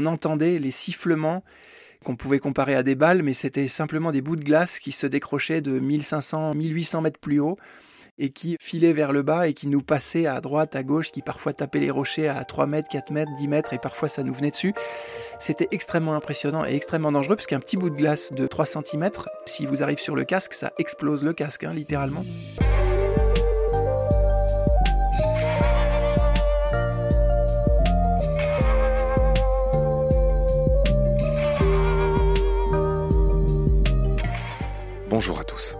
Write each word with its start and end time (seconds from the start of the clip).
on 0.00 0.06
entendait 0.06 0.58
les 0.58 0.70
sifflements 0.70 1.42
qu'on 2.04 2.16
pouvait 2.16 2.38
comparer 2.38 2.74
à 2.74 2.82
des 2.82 2.94
balles, 2.94 3.22
mais 3.22 3.34
c'était 3.34 3.68
simplement 3.68 4.10
des 4.10 4.22
bouts 4.22 4.36
de 4.36 4.44
glace 4.44 4.78
qui 4.78 4.92
se 4.92 5.06
décrochaient 5.06 5.60
de 5.60 5.78
1500, 5.78 6.54
1800 6.54 7.02
mètres 7.02 7.20
plus 7.20 7.40
haut 7.40 7.58
et 8.18 8.30
qui 8.30 8.56
filaient 8.60 8.92
vers 8.92 9.12
le 9.12 9.22
bas 9.22 9.48
et 9.48 9.54
qui 9.54 9.66
nous 9.66 9.82
passaient 9.82 10.26
à 10.26 10.40
droite, 10.40 10.76
à 10.76 10.82
gauche, 10.82 11.10
qui 11.10 11.22
parfois 11.22 11.52
tapaient 11.52 11.78
les 11.78 11.90
rochers 11.90 12.28
à 12.28 12.44
3 12.44 12.66
mètres, 12.66 12.88
4 12.90 13.10
mètres, 13.12 13.32
10 13.38 13.48
mètres 13.48 13.72
et 13.72 13.78
parfois 13.78 14.08
ça 14.08 14.22
nous 14.22 14.34
venait 14.34 14.50
dessus. 14.50 14.74
C'était 15.38 15.68
extrêmement 15.70 16.14
impressionnant 16.14 16.64
et 16.64 16.74
extrêmement 16.74 17.12
dangereux 17.12 17.36
parce 17.36 17.46
qu'un 17.46 17.60
petit 17.60 17.76
bout 17.76 17.90
de 17.90 17.96
glace 17.96 18.32
de 18.32 18.46
3 18.46 18.66
cm, 18.66 19.10
si 19.46 19.66
vous 19.66 19.82
arrive 19.82 20.00
sur 20.00 20.16
le 20.16 20.24
casque, 20.24 20.54
ça 20.54 20.72
explose 20.78 21.24
le 21.24 21.32
casque, 21.32 21.64
hein, 21.64 21.72
littéralement. 21.72 22.24
Bonjour 35.20 35.40
à 35.40 35.44
tous. 35.44 35.76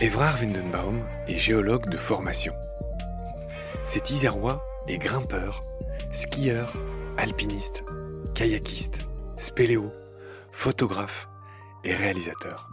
Evrard 0.00 0.40
Windenbaum 0.40 1.06
est 1.28 1.36
géologue 1.36 1.88
de 1.88 1.96
formation. 1.96 2.52
Cet 3.84 4.10
Isérois 4.10 4.60
est 4.88 4.98
grimpeur, 4.98 5.62
skieur, 6.12 6.74
alpiniste, 7.16 7.84
kayakiste, 8.34 9.06
spéléo, 9.36 9.92
photographe 10.50 11.28
et 11.84 11.94
réalisateur. 11.94 12.72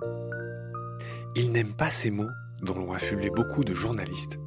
Il 1.35 1.51
n'aime 1.51 1.75
pas 1.75 1.91
ces 1.91 2.09
mots 2.09 2.31
dont 2.63 2.73
l'ont 2.73 2.93
affublé 2.93 3.29
beaucoup 3.29 3.63
de 3.63 3.75
journalistes, 3.75 4.39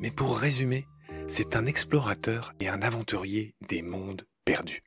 mais 0.00 0.10
pour 0.10 0.36
résumer, 0.36 0.86
c'est 1.28 1.56
un 1.56 1.64
explorateur 1.64 2.52
et 2.60 2.68
un 2.68 2.82
aventurier 2.82 3.54
des 3.66 3.80
mondes 3.80 4.26
perdus. 4.44 4.82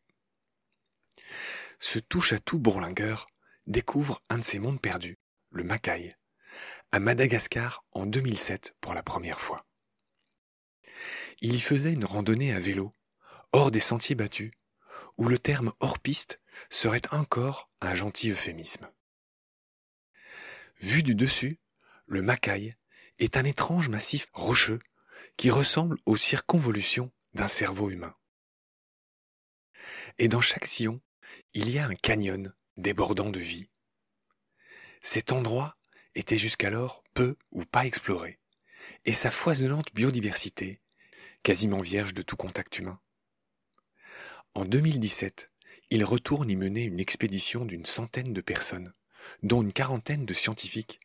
Ce 1.80 1.98
touche 1.98 2.34
à 2.34 2.38
tout 2.38 2.60
bourlingueur 2.60 3.26
découvre 3.66 4.22
un 4.30 4.38
de 4.38 4.44
ces 4.44 4.60
mondes 4.60 4.80
perdus, 4.80 5.18
le 5.52 5.64
Macaï, 5.64 6.16
à 6.92 7.00
Madagascar 7.00 7.84
en 7.92 8.06
2007 8.06 8.74
pour 8.82 8.94
la 8.94 9.04
première 9.04 9.40
fois. 9.40 9.66
Il 11.42 11.56
y 11.56 11.60
faisait 11.60 11.94
une 11.94 12.06
randonnée 12.06 12.54
à 12.54 12.60
vélo, 12.60 12.94
hors 13.52 13.72
des 13.72 13.80
sentiers 13.80 14.16
battus, 14.16 14.52
où 15.18 15.28
le 15.28 15.38
terme 15.38 15.74
hors-piste 15.80 16.40
serait 16.70 17.02
encore 17.12 17.70
un 17.82 17.94
gentil 17.94 18.32
euphémisme. 18.32 18.90
Vu 20.80 21.04
du 21.04 21.16
dessus, 21.16 21.60
le 22.06 22.22
Macaï 22.22 22.76
est 23.20 23.38
un 23.38 23.44
étrange 23.44 23.90
massif 23.90 24.28
rocheux 24.34 24.80
qui 25.38 25.52
ressemble 25.52 25.98
aux 26.06 26.18
circonvolutions 26.18 27.12
d'un 27.34 27.48
cerveau 27.48 27.90
humain. 27.90 28.16
Et 30.18 30.28
dans 30.28 30.42
chaque 30.42 30.66
sillon, 30.66 31.02
il 31.54 31.70
y 31.70 31.78
a 31.78 31.86
un 31.86 31.96
canyon 31.96 32.54
débordant 32.78 33.30
de 33.30 33.40
vie. 33.40 33.70
Cet 35.02 35.32
endroit 35.32 35.78
était 36.16 36.38
jusqu'alors 36.38 37.04
peu 37.14 37.36
ou 37.52 37.66
pas 37.66 37.86
exploré, 37.86 38.40
et 39.06 39.14
sa 39.14 39.32
foisonnante 39.32 39.94
biodiversité, 39.94 40.80
quasiment 41.44 41.82
vierge 41.82 42.14
de 42.14 42.22
tout 42.22 42.36
contact 42.36 42.78
humain. 42.78 43.00
En 44.54 44.66
2017, 44.66 45.50
il 45.90 46.04
retourne 46.04 46.50
y 46.50 46.56
mener 46.56 46.84
une 46.84 47.00
expédition 47.00 47.66
d'une 47.66 47.86
centaine 47.86 48.32
de 48.34 48.42
personnes, 48.42 48.94
dont 49.44 49.62
une 49.62 49.74
quarantaine 49.74 50.26
de 50.26 50.34
scientifiques, 50.34 51.00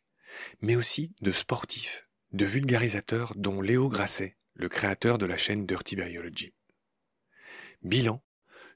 mais 0.60 0.77
aussi 0.77 1.14
de 1.22 1.33
sportifs, 1.33 2.08
de 2.33 2.44
vulgarisateurs 2.44 3.34
dont 3.34 3.60
Léo 3.60 3.88
Grasset, 3.88 4.36
le 4.55 4.69
créateur 4.69 5.19
de 5.19 5.27
la 5.27 5.36
chaîne 5.36 5.66
Dirty 5.66 5.97
Biology. 5.97 6.54
Bilan, 7.82 8.22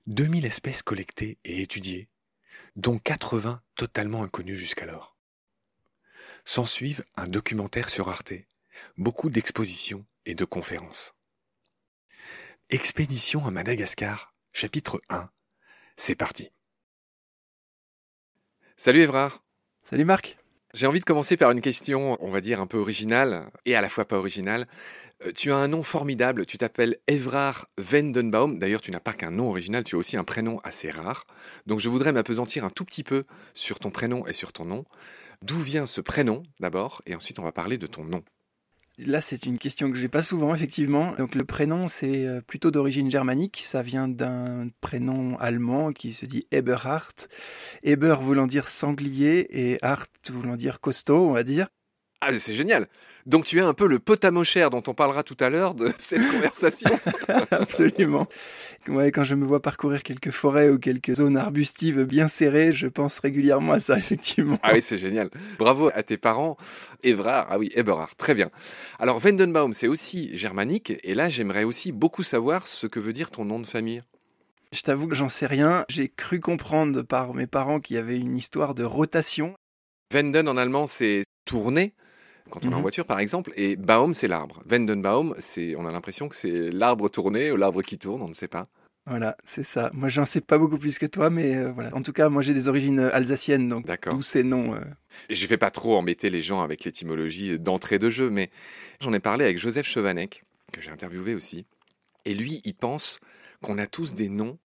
2000 0.06 0.46
espèces 0.46 0.82
collectées 0.82 1.38
et 1.44 1.62
étudiées, 1.62 2.08
dont 2.76 2.98
80 2.98 3.62
totalement 3.74 4.22
inconnues 4.22 4.56
jusqu'alors. 4.56 5.16
S'ensuivent 6.44 7.04
un 7.16 7.28
documentaire 7.28 7.90
sur 7.90 8.08
Arte, 8.08 8.32
beaucoup 8.96 9.30
d'expositions 9.30 10.06
et 10.26 10.34
de 10.34 10.44
conférences. 10.44 11.14
Expédition 12.70 13.46
à 13.46 13.50
Madagascar, 13.50 14.32
chapitre 14.52 15.02
1. 15.08 15.30
C'est 15.96 16.14
parti. 16.14 16.50
Salut 18.76 19.00
Évrard. 19.00 19.42
Salut 19.82 20.04
Marc. 20.04 20.39
J'ai 20.72 20.86
envie 20.86 21.00
de 21.00 21.04
commencer 21.04 21.36
par 21.36 21.50
une 21.50 21.60
question, 21.60 22.16
on 22.20 22.30
va 22.30 22.40
dire 22.40 22.60
un 22.60 22.66
peu 22.68 22.78
originale 22.78 23.50
et 23.66 23.74
à 23.74 23.80
la 23.80 23.88
fois 23.88 24.04
pas 24.04 24.16
originale. 24.16 24.68
Euh, 25.24 25.32
tu 25.32 25.50
as 25.50 25.56
un 25.56 25.66
nom 25.66 25.82
formidable, 25.82 26.46
tu 26.46 26.58
t'appelles 26.58 26.96
Evrard 27.08 27.66
Vendenbaum. 27.76 28.60
D'ailleurs, 28.60 28.80
tu 28.80 28.92
n'as 28.92 29.00
pas 29.00 29.12
qu'un 29.12 29.32
nom 29.32 29.48
original, 29.48 29.82
tu 29.82 29.96
as 29.96 29.98
aussi 29.98 30.16
un 30.16 30.22
prénom 30.22 30.60
assez 30.62 30.88
rare. 30.90 31.26
Donc 31.66 31.80
je 31.80 31.88
voudrais 31.88 32.12
m'apesantir 32.12 32.64
un 32.64 32.70
tout 32.70 32.84
petit 32.84 33.02
peu 33.02 33.24
sur 33.52 33.80
ton 33.80 33.90
prénom 33.90 34.24
et 34.26 34.32
sur 34.32 34.52
ton 34.52 34.64
nom. 34.64 34.84
D'où 35.42 35.58
vient 35.58 35.86
ce 35.86 36.00
prénom 36.00 36.44
d'abord 36.60 37.02
et 37.04 37.16
ensuite 37.16 37.40
on 37.40 37.44
va 37.44 37.52
parler 37.52 37.76
de 37.76 37.88
ton 37.88 38.04
nom? 38.04 38.22
Là, 39.06 39.20
c'est 39.20 39.46
une 39.46 39.58
question 39.58 39.90
que 39.90 39.96
j'ai 39.96 40.08
pas 40.08 40.22
souvent, 40.22 40.54
effectivement. 40.54 41.14
Donc, 41.16 41.34
le 41.34 41.44
prénom, 41.44 41.88
c'est 41.88 42.26
euh, 42.26 42.40
plutôt 42.40 42.70
d'origine 42.70 43.10
germanique. 43.10 43.62
Ça 43.64 43.82
vient 43.82 44.08
d'un 44.08 44.68
prénom 44.80 45.38
allemand 45.38 45.92
qui 45.92 46.12
se 46.12 46.26
dit 46.26 46.46
Eberhard. 46.50 47.14
Eber 47.82 48.16
voulant 48.20 48.46
dire 48.46 48.68
sanglier 48.68 49.46
et 49.50 49.78
Hart 49.82 50.10
voulant 50.30 50.56
dire 50.56 50.80
costaud, 50.80 51.28
on 51.28 51.32
va 51.32 51.44
dire. 51.44 51.68
Ah, 52.20 52.38
c'est 52.38 52.54
génial. 52.54 52.86
Donc 53.26 53.44
tu 53.44 53.58
es 53.58 53.62
un 53.62 53.74
peu 53.74 53.86
le 53.86 53.98
potamochère 53.98 54.70
dont 54.70 54.82
on 54.86 54.94
parlera 54.94 55.22
tout 55.22 55.36
à 55.40 55.50
l'heure 55.50 55.74
de 55.74 55.92
cette 55.98 56.26
conversation. 56.30 56.90
Absolument. 57.50 58.26
Ouais, 58.88 59.10
quand 59.10 59.24
je 59.24 59.34
me 59.34 59.46
vois 59.46 59.60
parcourir 59.60 60.02
quelques 60.02 60.30
forêts 60.30 60.70
ou 60.70 60.78
quelques 60.78 61.14
zones 61.14 61.36
arbustives 61.36 62.04
bien 62.04 62.28
serrées, 62.28 62.72
je 62.72 62.86
pense 62.86 63.18
régulièrement 63.18 63.74
à 63.74 63.80
ça, 63.80 63.98
effectivement. 63.98 64.58
Ah 64.62 64.72
oui, 64.74 64.82
c'est 64.82 64.98
génial. 64.98 65.30
Bravo 65.58 65.90
à 65.94 66.02
tes 66.02 66.16
parents. 66.16 66.56
Evrard, 67.02 67.46
ah 67.50 67.58
oui, 67.58 67.70
Eberhard, 67.74 68.16
très 68.16 68.34
bien. 68.34 68.48
Alors, 68.98 69.22
Wendenbaum, 69.24 69.74
c'est 69.74 69.88
aussi 69.88 70.36
germanique. 70.36 70.94
Et 71.04 71.14
là, 71.14 71.28
j'aimerais 71.28 71.64
aussi 71.64 71.92
beaucoup 71.92 72.22
savoir 72.22 72.66
ce 72.66 72.86
que 72.86 73.00
veut 73.00 73.12
dire 73.12 73.30
ton 73.30 73.44
nom 73.44 73.60
de 73.60 73.66
famille. 73.66 74.02
Je 74.72 74.82
t'avoue 74.82 75.08
que 75.08 75.14
j'en 75.14 75.28
sais 75.28 75.46
rien. 75.46 75.84
J'ai 75.88 76.08
cru 76.08 76.38
comprendre 76.40 77.02
par 77.02 77.34
mes 77.34 77.46
parents 77.46 77.80
qu'il 77.80 77.96
y 77.96 77.98
avait 77.98 78.18
une 78.18 78.36
histoire 78.36 78.74
de 78.74 78.84
rotation. 78.84 79.54
Wenden 80.12 80.48
en 80.48 80.56
allemand, 80.56 80.86
c'est 80.86 81.24
tourner 81.44 81.94
quand 82.50 82.64
on 82.66 82.70
est 82.70 82.74
en 82.74 82.76
Mhm. 82.76 82.82
voiture 82.82 83.04
par 83.06 83.18
exemple, 83.20 83.52
et 83.56 83.76
Baum 83.76 84.14
c'est 84.14 84.28
l'arbre. 84.28 84.62
Wendenbaum, 84.70 85.34
c'est, 85.38 85.74
on 85.76 85.86
a 85.86 85.92
l'impression 85.92 86.28
que 86.28 86.36
c'est 86.36 86.70
l'arbre 86.70 87.08
tourné 87.08 87.50
ou 87.52 87.56
l'arbre 87.56 87.82
qui 87.82 87.96
tourne, 87.98 88.20
on 88.22 88.28
ne 88.28 88.34
sait 88.34 88.48
pas. 88.48 88.68
Voilà, 89.06 89.36
c'est 89.44 89.62
ça. 89.62 89.90
Moi, 89.94 90.08
j'en 90.10 90.26
sais 90.26 90.42
pas 90.42 90.58
beaucoup 90.58 90.76
plus 90.78 90.98
que 90.98 91.06
toi, 91.06 91.30
mais 91.30 91.56
euh, 91.56 91.72
voilà. 91.72 91.92
En 91.96 92.02
tout 92.02 92.12
cas, 92.12 92.28
moi, 92.28 92.42
j'ai 92.42 92.52
des 92.52 92.68
origines 92.68 92.98
euh, 93.00 93.14
alsaciennes, 93.14 93.68
donc 93.68 93.86
d'où 94.10 94.20
ces 94.22 94.42
noms. 94.44 94.74
euh. 94.74 94.80
Je 95.30 95.46
vais 95.46 95.56
pas 95.56 95.70
trop 95.70 95.96
embêter 95.96 96.28
les 96.30 96.42
gens 96.42 96.60
avec 96.60 96.84
l'étymologie 96.84 97.58
d'entrée 97.58 97.98
de 97.98 98.10
jeu, 98.10 98.28
mais 98.30 98.50
j'en 99.00 99.12
ai 99.14 99.18
parlé 99.18 99.44
avec 99.46 99.58
Joseph 99.58 99.86
Chevanec, 99.86 100.44
que 100.72 100.80
j'ai 100.82 100.90
interviewé 100.90 101.34
aussi, 101.34 101.64
et 102.26 102.34
lui, 102.34 102.60
il 102.64 102.74
pense 102.74 103.18
qu'on 103.62 103.78
a 103.78 103.86
tous 103.86 104.14
des 104.14 104.28
noms 104.28 104.58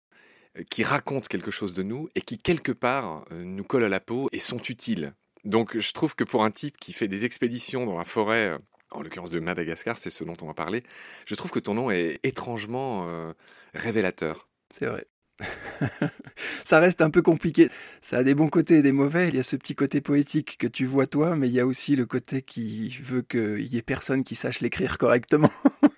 euh, 0.58 0.64
qui 0.70 0.84
racontent 0.84 1.28
quelque 1.30 1.52
chose 1.52 1.74
de 1.76 1.84
nous 1.84 2.10
et 2.16 2.22
qui 2.22 2.38
quelque 2.40 2.72
part 2.74 3.24
euh, 3.32 3.44
nous 3.44 3.64
collent 3.64 3.86
à 3.86 3.90
la 3.90 4.00
peau 4.00 4.30
et 4.34 4.40
sont 4.40 4.60
utiles. 4.68 5.14
Donc 5.44 5.78
je 5.78 5.92
trouve 5.92 6.16
que 6.16 6.24
pour 6.24 6.44
un 6.44 6.52
type 6.52 6.78
qui 6.78 6.94
fait 6.94 7.08
des 7.08 7.26
expéditions 7.26 7.86
dans 7.86 7.98
la 7.98 8.06
forêt, 8.06 8.58
en 8.92 9.02
l'occurrence 9.02 9.32
de 9.32 9.40
Madagascar, 9.40 9.98
c'est 9.98 10.10
ce 10.10 10.24
dont 10.24 10.38
on 10.42 10.48
va 10.48 10.54
parler, 10.54 10.84
je 11.26 11.36
trouve 11.36 11.52
que 11.52 11.60
ton 11.60 11.74
nom 11.74 11.92
est 11.92 12.20
étrangement 12.24 13.08
euh, 13.08 13.34
révélateur. 13.74 14.48
C'est 14.70 14.86
vrai. 14.86 15.08
ça 16.64 16.80
reste 16.80 17.02
un 17.02 17.10
peu 17.10 17.22
compliqué. 17.22 17.70
Ça 18.02 18.18
a 18.18 18.24
des 18.24 18.36
bons 18.36 18.50
côtés 18.50 18.78
et 18.78 18.82
des 18.82 18.92
mauvais. 18.92 19.30
Il 19.30 19.36
y 19.36 19.40
a 19.40 19.44
ce 19.44 19.56
petit 19.56 19.76
côté 19.76 20.00
poétique 20.00 20.58
que 20.58 20.68
tu 20.68 20.86
vois 20.86 21.08
toi, 21.08 21.36
mais 21.36 21.48
il 21.48 21.54
y 21.54 21.60
a 21.60 21.66
aussi 21.66 21.96
le 21.96 22.06
côté 22.06 22.42
qui 22.42 22.90
veut 23.02 23.22
qu'il 23.24 23.66
y 23.66 23.78
ait 23.78 23.82
personne 23.82 24.24
qui 24.24 24.36
sache 24.36 24.62
l'écrire 24.62 24.98
correctement. 24.98 25.52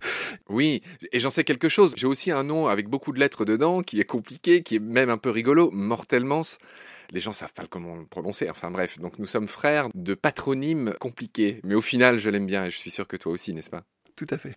Oui, 0.50 0.83
et 1.12 1.19
j'en 1.19 1.31
sais 1.31 1.44
quelque 1.44 1.69
chose. 1.69 1.94
J'ai 1.98 2.06
aussi 2.06 2.31
un 2.31 2.44
nom 2.44 2.68
avec 2.68 2.88
beaucoup 2.88 3.12
de 3.12 3.19
lettres 3.19 3.45
dedans, 3.45 3.81
qui 3.81 4.00
est 4.00 4.06
compliqué, 4.06 4.62
qui 4.62 4.75
est 4.75 4.80
même 4.80 5.09
un 5.09 5.18
peu 5.18 5.31
rigolo, 5.31 5.71
Mortelmans. 5.71 6.59
Les 7.12 7.19
gens 7.19 7.34
savent 7.34 7.54
pas 7.54 7.66
comment 7.69 7.96
le 7.96 8.06
prononcer. 8.06 8.50
Enfin 8.50 8.72
bref, 8.72 9.00
donc 9.00 9.19
nous 9.19 9.25
sommes 9.25 9.48
frères 9.48 9.90
de 9.94 10.13
patronymes 10.13 10.96
compliqués. 11.00 11.60
Mais 11.63 11.75
au 11.75 11.81
final, 11.81 12.18
je 12.19 12.30
l'aime 12.30 12.46
bien 12.46 12.66
et 12.66 12.69
je 12.69 12.78
suis 12.78 12.92
sûr 12.92 13.07
que 13.07 13.18
toi 13.18 13.31
aussi, 13.31 13.54
n'est-ce 13.54 13.69
pas? 13.69 13.84
Tout 14.16 14.28
à 14.30 14.38
fait. 14.38 14.56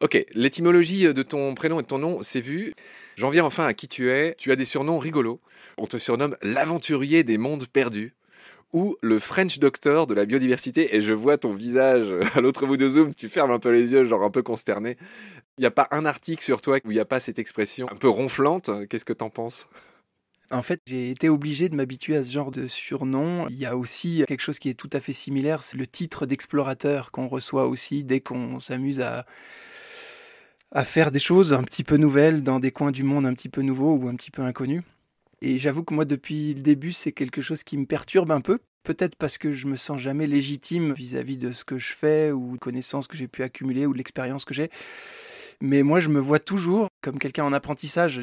Ok, 0.00 0.24
l'étymologie 0.34 1.12
de 1.14 1.22
ton 1.22 1.54
prénom 1.54 1.78
et 1.78 1.82
de 1.82 1.86
ton 1.86 1.98
nom, 1.98 2.20
c'est 2.22 2.40
vu. 2.40 2.74
J'en 3.16 3.30
viens 3.30 3.44
enfin 3.44 3.64
à 3.64 3.74
qui 3.74 3.88
tu 3.88 4.10
es. 4.10 4.34
Tu 4.36 4.50
as 4.50 4.56
des 4.56 4.64
surnoms 4.64 4.98
rigolos. 4.98 5.40
On 5.78 5.86
te 5.86 5.98
surnomme 5.98 6.36
l'aventurier 6.42 7.22
des 7.22 7.38
mondes 7.38 7.66
perdus 7.66 8.14
ou 8.72 8.96
le 9.02 9.20
French 9.20 9.60
Doctor 9.60 10.08
de 10.08 10.14
la 10.14 10.26
biodiversité. 10.26 10.96
Et 10.96 11.00
je 11.00 11.12
vois 11.12 11.38
ton 11.38 11.54
visage 11.54 12.12
à 12.34 12.40
l'autre 12.40 12.66
bout 12.66 12.76
de 12.76 12.88
Zoom. 12.88 13.14
Tu 13.14 13.28
fermes 13.28 13.52
un 13.52 13.60
peu 13.60 13.70
les 13.70 13.92
yeux, 13.92 14.04
genre 14.04 14.24
un 14.24 14.30
peu 14.30 14.42
consterné. 14.42 14.96
Il 15.58 15.60
n'y 15.60 15.66
a 15.66 15.70
pas 15.70 15.86
un 15.92 16.04
article 16.04 16.42
sur 16.42 16.60
toi 16.60 16.78
où 16.84 16.90
il 16.90 16.94
n'y 16.94 17.00
a 17.00 17.04
pas 17.04 17.20
cette 17.20 17.38
expression 17.38 17.86
un 17.88 17.96
peu 17.96 18.08
ronflante? 18.08 18.70
Qu'est-ce 18.88 19.04
que 19.04 19.12
t'en 19.12 19.30
penses? 19.30 19.68
En 20.54 20.62
fait, 20.62 20.80
j'ai 20.86 21.10
été 21.10 21.28
obligé 21.28 21.68
de 21.68 21.74
m'habituer 21.74 22.14
à 22.14 22.22
ce 22.22 22.30
genre 22.30 22.52
de 22.52 22.68
surnom. 22.68 23.48
Il 23.48 23.56
y 23.56 23.66
a 23.66 23.76
aussi 23.76 24.22
quelque 24.28 24.40
chose 24.40 24.60
qui 24.60 24.68
est 24.68 24.74
tout 24.74 24.90
à 24.92 25.00
fait 25.00 25.12
similaire, 25.12 25.64
c'est 25.64 25.76
le 25.76 25.86
titre 25.86 26.26
d'explorateur 26.26 27.10
qu'on 27.10 27.26
reçoit 27.26 27.66
aussi 27.66 28.04
dès 28.04 28.20
qu'on 28.20 28.60
s'amuse 28.60 29.00
à 29.00 29.24
faire 30.84 31.10
des 31.10 31.18
choses 31.18 31.52
un 31.52 31.64
petit 31.64 31.82
peu 31.82 31.96
nouvelles 31.96 32.44
dans 32.44 32.60
des 32.60 32.70
coins 32.70 32.92
du 32.92 33.02
monde 33.02 33.26
un 33.26 33.34
petit 33.34 33.48
peu 33.48 33.62
nouveaux 33.62 33.96
ou 33.96 34.08
un 34.08 34.14
petit 34.14 34.30
peu 34.30 34.42
inconnus. 34.42 34.82
Et 35.40 35.58
j'avoue 35.58 35.82
que 35.82 35.92
moi, 35.92 36.04
depuis 36.04 36.54
le 36.54 36.62
début, 36.62 36.92
c'est 36.92 37.10
quelque 37.10 37.42
chose 37.42 37.64
qui 37.64 37.76
me 37.76 37.84
perturbe 37.84 38.30
un 38.30 38.40
peu. 38.40 38.60
Peut-être 38.84 39.16
parce 39.16 39.38
que 39.38 39.52
je 39.52 39.66
me 39.66 39.74
sens 39.74 40.00
jamais 40.00 40.28
légitime 40.28 40.92
vis-à-vis 40.92 41.36
de 41.36 41.50
ce 41.50 41.64
que 41.64 41.78
je 41.78 41.92
fais 41.94 42.30
ou 42.30 42.52
de 42.52 42.58
connaissances 42.58 43.08
que 43.08 43.16
j'ai 43.16 43.26
pu 43.28 43.42
accumuler 43.42 43.86
ou 43.86 43.92
de 43.92 43.98
l'expérience 43.98 44.44
que 44.44 44.54
j'ai. 44.54 44.70
Mais 45.60 45.82
moi, 45.82 45.98
je 45.98 46.10
me 46.10 46.20
vois 46.20 46.38
toujours 46.38 46.86
comme 47.00 47.18
quelqu'un 47.18 47.44
en 47.44 47.52
apprentissage. 47.52 48.22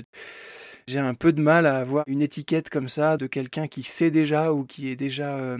J'ai 0.87 0.99
un 0.99 1.13
peu 1.13 1.33
de 1.33 1.41
mal 1.41 1.65
à 1.65 1.77
avoir 1.77 2.03
une 2.07 2.21
étiquette 2.21 2.69
comme 2.69 2.89
ça 2.89 3.17
de 3.17 3.27
quelqu'un 3.27 3.67
qui 3.67 3.83
sait 3.83 4.11
déjà 4.11 4.53
ou 4.53 4.65
qui 4.65 4.89
est 4.89 4.95
déjà 4.95 5.35
euh, 5.35 5.57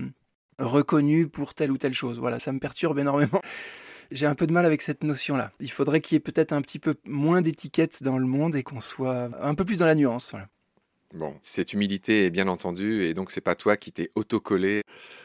reconnu 0.59 1.27
pour 1.27 1.53
telle 1.53 1.71
ou 1.71 1.77
telle 1.77 1.93
chose. 1.93 2.19
Voilà, 2.19 2.39
ça 2.39 2.51
me 2.51 2.59
perturbe 2.59 2.99
énormément. 2.99 3.41
J'ai 4.11 4.25
un 4.25 4.35
peu 4.35 4.45
de 4.45 4.51
mal 4.51 4.65
avec 4.65 4.81
cette 4.81 5.03
notion-là. 5.03 5.51
Il 5.61 5.71
faudrait 5.71 6.01
qu'il 6.01 6.15
y 6.15 6.17
ait 6.17 6.19
peut-être 6.19 6.51
un 6.51 6.61
petit 6.61 6.79
peu 6.79 6.95
moins 7.05 7.41
d'étiquettes 7.41 8.03
dans 8.03 8.17
le 8.17 8.25
monde 8.25 8.55
et 8.55 8.63
qu'on 8.63 8.81
soit 8.81 9.29
un 9.41 9.55
peu 9.55 9.63
plus 9.63 9.77
dans 9.77 9.85
la 9.85 9.95
nuance. 9.95 10.33
Bon, 11.13 11.35
cette 11.41 11.73
humilité 11.73 12.25
est 12.25 12.29
bien 12.29 12.47
entendue, 12.47 13.03
et 13.03 13.13
donc 13.13 13.31
c'est 13.31 13.41
pas 13.41 13.55
toi 13.55 13.75
qui 13.75 13.91
t'es 13.91 14.09
autocollé 14.15 14.81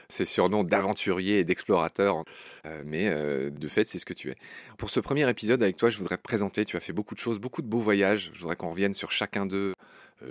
ces 0.09 0.25
surnoms 0.25 0.65
d'aventurier 0.65 1.39
et 1.39 1.45
d'explorateur, 1.45 2.25
euh, 2.67 2.83
mais 2.85 3.09
euh, 3.09 3.51
de 3.51 3.69
fait 3.69 3.89
c'est 3.89 4.01
ce 4.01 4.05
que 4.05 4.13
tu 4.13 4.31
es. 4.31 4.35
Pour 4.79 4.91
ce 4.91 4.99
premier 4.99 5.29
épisode 5.31 5.63
avec 5.63 5.77
toi, 5.77 5.89
je 5.89 5.99
voudrais 5.99 6.17
te 6.17 6.23
présenter, 6.23 6.65
tu 6.65 6.77
as 6.77 6.81
fait 6.81 6.93
beaucoup 6.93 7.15
de 7.15 7.21
choses, 7.21 7.39
beaucoup 7.39 7.63
de 7.63 7.69
beaux 7.69 7.79
voyages, 7.79 8.33
je 8.35 8.41
voudrais 8.41 8.57
qu'on 8.57 8.71
revienne 8.71 8.95
sur 8.95 9.13
chacun 9.13 9.47
d'eux 9.47 9.75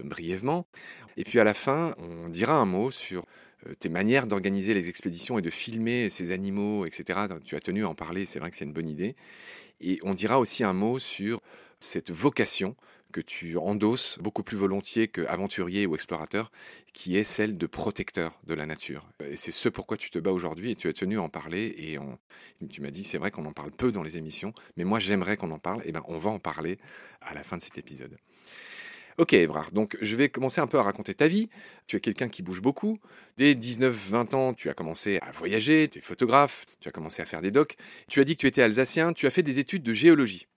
brièvement, 0.03 0.67
et 1.17 1.23
puis 1.23 1.39
à 1.39 1.43
la 1.43 1.53
fin, 1.53 1.95
on 1.99 2.29
dira 2.29 2.55
un 2.55 2.65
mot 2.65 2.91
sur 2.91 3.25
tes 3.79 3.89
manières 3.89 4.27
d'organiser 4.27 4.73
les 4.73 4.89
expéditions 4.89 5.39
et 5.39 5.41
de 5.41 5.49
filmer 5.49 6.09
ces 6.09 6.31
animaux, 6.31 6.85
etc. 6.85 7.19
Tu 7.43 7.55
as 7.55 7.59
tenu 7.59 7.85
à 7.85 7.89
en 7.89 7.95
parler, 7.95 8.25
c'est 8.25 8.39
vrai 8.39 8.51
que 8.51 8.57
c'est 8.57 8.65
une 8.65 8.73
bonne 8.73 8.89
idée. 8.89 9.15
Et 9.81 9.99
on 10.03 10.13
dira 10.13 10.39
aussi 10.39 10.63
un 10.63 10.73
mot 10.73 10.99
sur 10.99 11.41
cette 11.79 12.11
vocation 12.11 12.75
que 13.11 13.21
tu 13.21 13.57
endosses 13.57 14.19
beaucoup 14.19 14.43
plus 14.43 14.57
volontiers 14.57 15.07
qu'aventurier 15.07 15.85
ou 15.85 15.95
explorateur, 15.95 16.51
qui 16.91 17.15
est 17.15 17.23
celle 17.23 17.57
de 17.57 17.65
protecteur 17.65 18.37
de 18.45 18.53
la 18.53 18.65
nature. 18.65 19.07
Et 19.25 19.37
c'est 19.37 19.51
ce 19.51 19.69
pourquoi 19.69 19.95
tu 19.95 20.09
te 20.09 20.19
bats 20.19 20.33
aujourd'hui 20.33 20.71
et 20.71 20.75
tu 20.75 20.89
as 20.89 20.93
tenu 20.93 21.17
à 21.17 21.21
en 21.21 21.29
parler. 21.29 21.73
Et 21.77 21.97
tu 22.67 22.81
m'as 22.81 22.91
dit, 22.91 23.05
c'est 23.05 23.17
vrai 23.17 23.31
qu'on 23.31 23.45
en 23.45 23.53
parle 23.53 23.71
peu 23.71 23.93
dans 23.93 24.03
les 24.03 24.17
émissions, 24.17 24.53
mais 24.75 24.83
moi 24.83 24.99
j'aimerais 24.99 25.37
qu'on 25.37 25.51
en 25.51 25.59
parle. 25.59 25.79
Et 25.81 25.85
eh 25.87 25.91
bien 25.93 26.03
on 26.09 26.17
va 26.17 26.29
en 26.29 26.39
parler 26.39 26.77
à 27.21 27.33
la 27.33 27.43
fin 27.43 27.57
de 27.57 27.63
cet 27.63 27.77
épisode. 27.77 28.17
Ok, 29.17 29.31
Evrard, 29.31 29.71
donc 29.71 29.97
je 30.01 30.17
vais 30.17 30.27
commencer 30.27 30.59
un 30.59 30.67
peu 30.67 30.77
à 30.77 30.83
raconter 30.83 31.13
ta 31.13 31.29
vie. 31.29 31.47
Tu 31.88 31.95
es 31.95 32.01
quelqu'un 32.01 32.27
qui 32.27 32.44
bouge 32.44 32.62
beaucoup. 32.62 33.00
Dès 33.38 33.53
19-20 33.53 34.35
ans, 34.35 34.53
tu 34.53 34.69
as 34.69 34.73
commencé 34.73 35.19
à 35.21 35.31
voyager, 35.31 35.88
tu 35.88 36.00
es 36.00 36.01
photographe, 36.01 36.65
tu 36.81 36.89
as 36.89 36.91
commencé 36.91 37.21
à 37.21 37.25
faire 37.25 37.41
des 37.41 37.50
docs. 37.50 37.77
Tu 38.09 38.19
as 38.19 38.25
dit 38.25 38.35
que 38.35 38.41
tu 38.41 38.47
étais 38.47 38.62
alsacien, 38.62 39.13
tu 39.13 39.25
as 39.25 39.29
fait 39.29 39.41
des 39.41 39.57
études 39.57 39.83
de 39.83 39.94
géologie. 39.94 40.47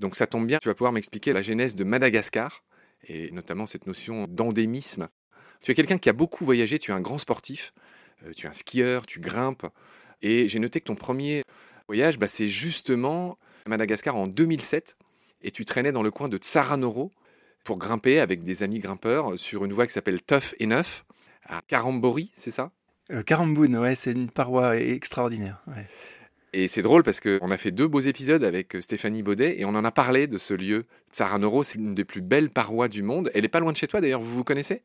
Donc 0.00 0.16
ça 0.16 0.26
tombe 0.26 0.44
bien, 0.44 0.58
tu 0.58 0.68
vas 0.68 0.74
pouvoir 0.74 0.90
m'expliquer 0.90 1.32
la 1.32 1.40
genèse 1.40 1.76
de 1.76 1.84
Madagascar, 1.84 2.64
et 3.06 3.30
notamment 3.30 3.66
cette 3.66 3.86
notion 3.86 4.26
d'endémisme. 4.26 5.08
Tu 5.60 5.70
es 5.70 5.76
quelqu'un 5.76 5.98
qui 5.98 6.08
a 6.08 6.12
beaucoup 6.12 6.44
voyagé, 6.44 6.80
tu 6.80 6.90
es 6.90 6.94
un 6.94 7.00
grand 7.00 7.18
sportif, 7.18 7.72
euh, 8.26 8.32
tu 8.36 8.46
es 8.46 8.48
un 8.48 8.54
skieur, 8.54 9.06
tu 9.06 9.20
grimpes, 9.20 9.66
et 10.20 10.48
j'ai 10.48 10.58
noté 10.58 10.80
que 10.80 10.86
ton 10.86 10.96
premier 10.96 11.44
voyage, 11.86 12.18
bah, 12.18 12.26
c'est 12.26 12.48
justement 12.48 13.38
à 13.66 13.68
Madagascar 13.68 14.16
en 14.16 14.26
2007, 14.26 14.96
et 15.42 15.52
tu 15.52 15.64
traînais 15.64 15.92
dans 15.92 16.02
le 16.02 16.10
coin 16.10 16.28
de 16.28 16.38
Tsaranoro 16.38 17.12
pour 17.64 17.78
grimper 17.78 18.20
avec 18.20 18.44
des 18.44 18.62
amis 18.62 18.78
grimpeurs 18.78 19.38
sur 19.38 19.64
une 19.64 19.72
voie 19.72 19.86
qui 19.86 19.92
s'appelle 19.92 20.22
Tough 20.22 20.54
Enough, 20.60 21.04
à 21.46 21.62
Karambori, 21.66 22.30
c'est 22.34 22.50
ça? 22.50 22.70
Euh, 23.10 23.22
Karamboun, 23.22 23.76
ouais, 23.76 23.94
c'est 23.94 24.12
une 24.12 24.30
paroi 24.30 24.76
extraordinaire. 24.76 25.62
Et 26.52 26.68
c'est 26.68 26.82
drôle 26.82 27.02
parce 27.02 27.20
qu'on 27.20 27.50
a 27.50 27.58
fait 27.58 27.70
deux 27.70 27.88
beaux 27.88 28.00
épisodes 28.00 28.44
avec 28.44 28.76
euh, 28.76 28.80
Stéphanie 28.80 29.22
Baudet 29.22 29.58
et 29.58 29.64
on 29.64 29.70
en 29.70 29.84
a 29.84 29.90
parlé 29.90 30.26
de 30.26 30.38
ce 30.38 30.54
lieu. 30.54 30.86
Tsaranoro, 31.12 31.64
c'est 31.64 31.78
une 31.78 31.94
des 31.94 32.04
plus 32.04 32.22
belles 32.22 32.50
parois 32.50 32.88
du 32.88 33.02
monde. 33.02 33.30
Elle 33.34 33.44
est 33.44 33.48
pas 33.48 33.60
loin 33.60 33.72
de 33.72 33.76
chez 33.76 33.88
toi 33.88 34.00
d'ailleurs, 34.00 34.20
vous 34.20 34.36
vous 34.36 34.44
connaissez? 34.44 34.82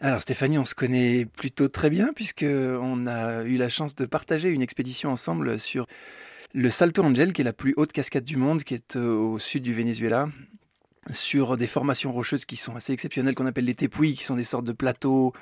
Alors 0.00 0.20
Stéphanie, 0.20 0.58
on 0.58 0.64
se 0.64 0.74
connaît 0.74 1.24
plutôt 1.24 1.68
très 1.68 1.88
bien 1.88 2.10
puisque 2.14 2.44
on 2.44 3.06
a 3.06 3.44
eu 3.44 3.56
la 3.56 3.68
chance 3.68 3.94
de 3.94 4.04
partager 4.04 4.50
une 4.50 4.60
expédition 4.60 5.10
ensemble 5.10 5.58
sur 5.58 5.86
le 6.52 6.70
Salto 6.70 7.02
Angel, 7.02 7.32
qui 7.32 7.40
est 7.40 7.44
la 7.44 7.52
plus 7.52 7.74
haute 7.76 7.92
cascade 7.92 8.24
du 8.24 8.36
monde, 8.36 8.62
qui 8.62 8.74
est 8.74 8.96
euh, 8.96 9.14
au 9.14 9.38
sud 9.38 9.62
du 9.62 9.74
Venezuela, 9.74 10.28
sur 11.10 11.56
des 11.56 11.66
formations 11.66 12.12
rocheuses 12.12 12.44
qui 12.44 12.56
sont 12.56 12.76
assez 12.76 12.92
exceptionnelles, 12.92 13.34
qu'on 13.34 13.46
appelle 13.46 13.64
les 13.64 13.74
tepuis, 13.74 14.14
qui 14.14 14.24
sont 14.24 14.36
des 14.36 14.44
sortes 14.44 14.64
de 14.64 14.72
plateaux 14.72 15.32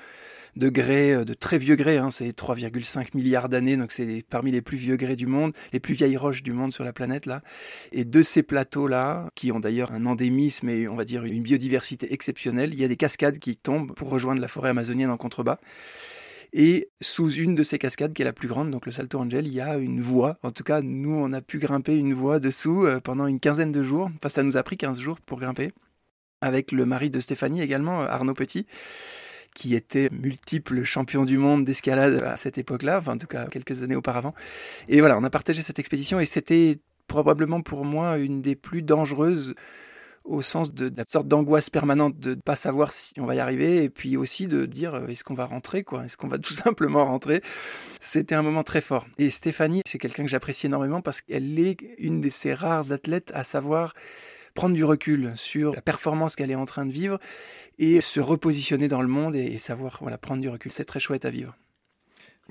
de 0.56 0.68
grès, 0.68 1.12
euh, 1.12 1.24
de 1.24 1.34
très 1.34 1.58
vieux 1.58 1.76
grès, 1.76 1.98
hein, 1.98 2.10
c'est 2.10 2.32
3,5 2.32 3.08
milliards 3.14 3.48
d'années, 3.48 3.76
donc 3.76 3.92
c'est 3.92 4.24
parmi 4.28 4.50
les 4.50 4.62
plus 4.62 4.76
vieux 4.76 4.96
grès 4.96 5.16
du 5.16 5.26
monde, 5.26 5.52
les 5.72 5.80
plus 5.80 5.94
vieilles 5.94 6.16
roches 6.16 6.42
du 6.42 6.52
monde 6.52 6.72
sur 6.72 6.84
la 6.84 6.92
planète 6.92 7.26
là. 7.26 7.42
Et 7.92 8.04
de 8.04 8.22
ces 8.22 8.42
plateaux-là, 8.42 9.30
qui 9.34 9.52
ont 9.52 9.60
d'ailleurs 9.60 9.92
un 9.92 10.06
endémisme 10.06 10.68
et 10.68 10.88
on 10.88 10.94
va 10.94 11.04
dire 11.04 11.24
une 11.24 11.42
biodiversité 11.42 12.12
exceptionnelle, 12.12 12.74
il 12.74 12.80
y 12.80 12.84
a 12.84 12.88
des 12.88 12.96
cascades 12.96 13.38
qui 13.38 13.56
tombent 13.56 13.94
pour 13.94 14.10
rejoindre 14.10 14.40
la 14.40 14.48
forêt 14.48 14.70
amazonienne 14.70 15.10
en 15.10 15.16
contrebas. 15.16 15.58
Et 16.52 16.90
sous 17.00 17.30
une 17.30 17.54
de 17.54 17.62
ces 17.62 17.78
cascades, 17.78 18.12
qui 18.12 18.22
est 18.22 18.26
la 18.26 18.34
plus 18.34 18.48
grande, 18.48 18.70
donc 18.70 18.84
le 18.84 18.92
Salto 18.92 19.18
Angel, 19.18 19.46
il 19.46 19.54
y 19.54 19.60
a 19.60 19.78
une 19.78 20.00
voie. 20.00 20.38
En 20.42 20.50
tout 20.50 20.64
cas, 20.64 20.82
nous, 20.82 21.14
on 21.14 21.32
a 21.32 21.40
pu 21.40 21.58
grimper 21.58 21.96
une 21.96 22.12
voie 22.12 22.40
dessous 22.40 22.84
euh, 22.84 23.00
pendant 23.00 23.26
une 23.26 23.40
quinzaine 23.40 23.72
de 23.72 23.82
jours. 23.82 24.10
Enfin, 24.16 24.28
ça 24.28 24.42
nous 24.42 24.58
a 24.58 24.62
pris 24.62 24.76
15 24.76 25.00
jours 25.00 25.18
pour 25.20 25.40
grimper. 25.40 25.72
Avec 26.42 26.72
le 26.72 26.84
mari 26.84 27.08
de 27.08 27.20
Stéphanie 27.20 27.62
également, 27.62 28.02
euh, 28.02 28.06
Arnaud 28.06 28.34
Petit 28.34 28.66
qui 29.54 29.74
était 29.74 30.08
multiple 30.10 30.82
champion 30.82 31.26
du 31.26 31.36
monde 31.36 31.64
d'escalade 31.64 32.22
à 32.22 32.38
cette 32.38 32.56
époque-là, 32.56 32.98
enfin 32.98 33.12
en 33.12 33.18
tout 33.18 33.26
cas 33.26 33.46
quelques 33.46 33.82
années 33.82 33.96
auparavant. 33.96 34.34
Et 34.88 35.00
voilà, 35.00 35.18
on 35.18 35.24
a 35.24 35.30
partagé 35.30 35.60
cette 35.60 35.78
expédition 35.78 36.20
et 36.20 36.24
c'était 36.24 36.78
probablement 37.06 37.60
pour 37.60 37.84
moi 37.84 38.16
une 38.16 38.40
des 38.40 38.56
plus 38.56 38.82
dangereuses 38.82 39.54
au 40.24 40.42
sens 40.42 40.72
de, 40.72 40.92
la 40.96 41.04
sorte 41.06 41.26
d'angoisse 41.28 41.70
permanente 41.70 42.18
de 42.18 42.30
ne 42.30 42.40
pas 42.40 42.56
savoir 42.56 42.92
si 42.92 43.18
on 43.20 43.26
va 43.26 43.34
y 43.34 43.40
arriver 43.40 43.84
et 43.84 43.90
puis 43.90 44.16
aussi 44.16 44.46
de 44.46 44.66
dire 44.66 44.94
euh, 44.94 45.06
est-ce 45.08 45.24
qu'on 45.24 45.34
va 45.34 45.46
rentrer 45.46 45.82
quoi? 45.82 46.04
Est-ce 46.04 46.16
qu'on 46.16 46.28
va 46.28 46.38
tout 46.38 46.54
simplement 46.54 47.04
rentrer? 47.04 47.42
C'était 48.00 48.34
un 48.34 48.42
moment 48.42 48.62
très 48.62 48.80
fort 48.80 49.06
et 49.18 49.30
Stéphanie 49.30 49.82
c'est 49.86 49.98
quelqu'un 49.98 50.22
que 50.24 50.30
j'apprécie 50.30 50.66
énormément 50.66 51.00
parce 51.00 51.20
qu'elle 51.20 51.58
est 51.58 51.76
une 51.98 52.20
de 52.20 52.28
ces 52.28 52.54
rares 52.54 52.92
athlètes 52.92 53.32
à 53.34 53.44
savoir 53.44 53.94
prendre 54.54 54.74
du 54.74 54.84
recul 54.84 55.32
sur 55.34 55.74
la 55.74 55.82
performance 55.82 56.36
qu'elle 56.36 56.50
est 56.50 56.56
en 56.56 56.66
train 56.66 56.86
de 56.86 56.92
vivre 56.92 57.18
et 57.78 58.00
se 58.00 58.20
repositionner 58.20 58.88
dans 58.88 59.02
le 59.02 59.08
monde 59.08 59.34
et, 59.34 59.58
savoir 59.58 59.98
voilà, 60.00 60.18
prendre 60.18 60.42
du 60.42 60.48
recul. 60.48 60.70
C'est 60.70 60.84
très 60.84 61.00
chouette 61.00 61.24
à 61.24 61.30
vivre. 61.30 61.56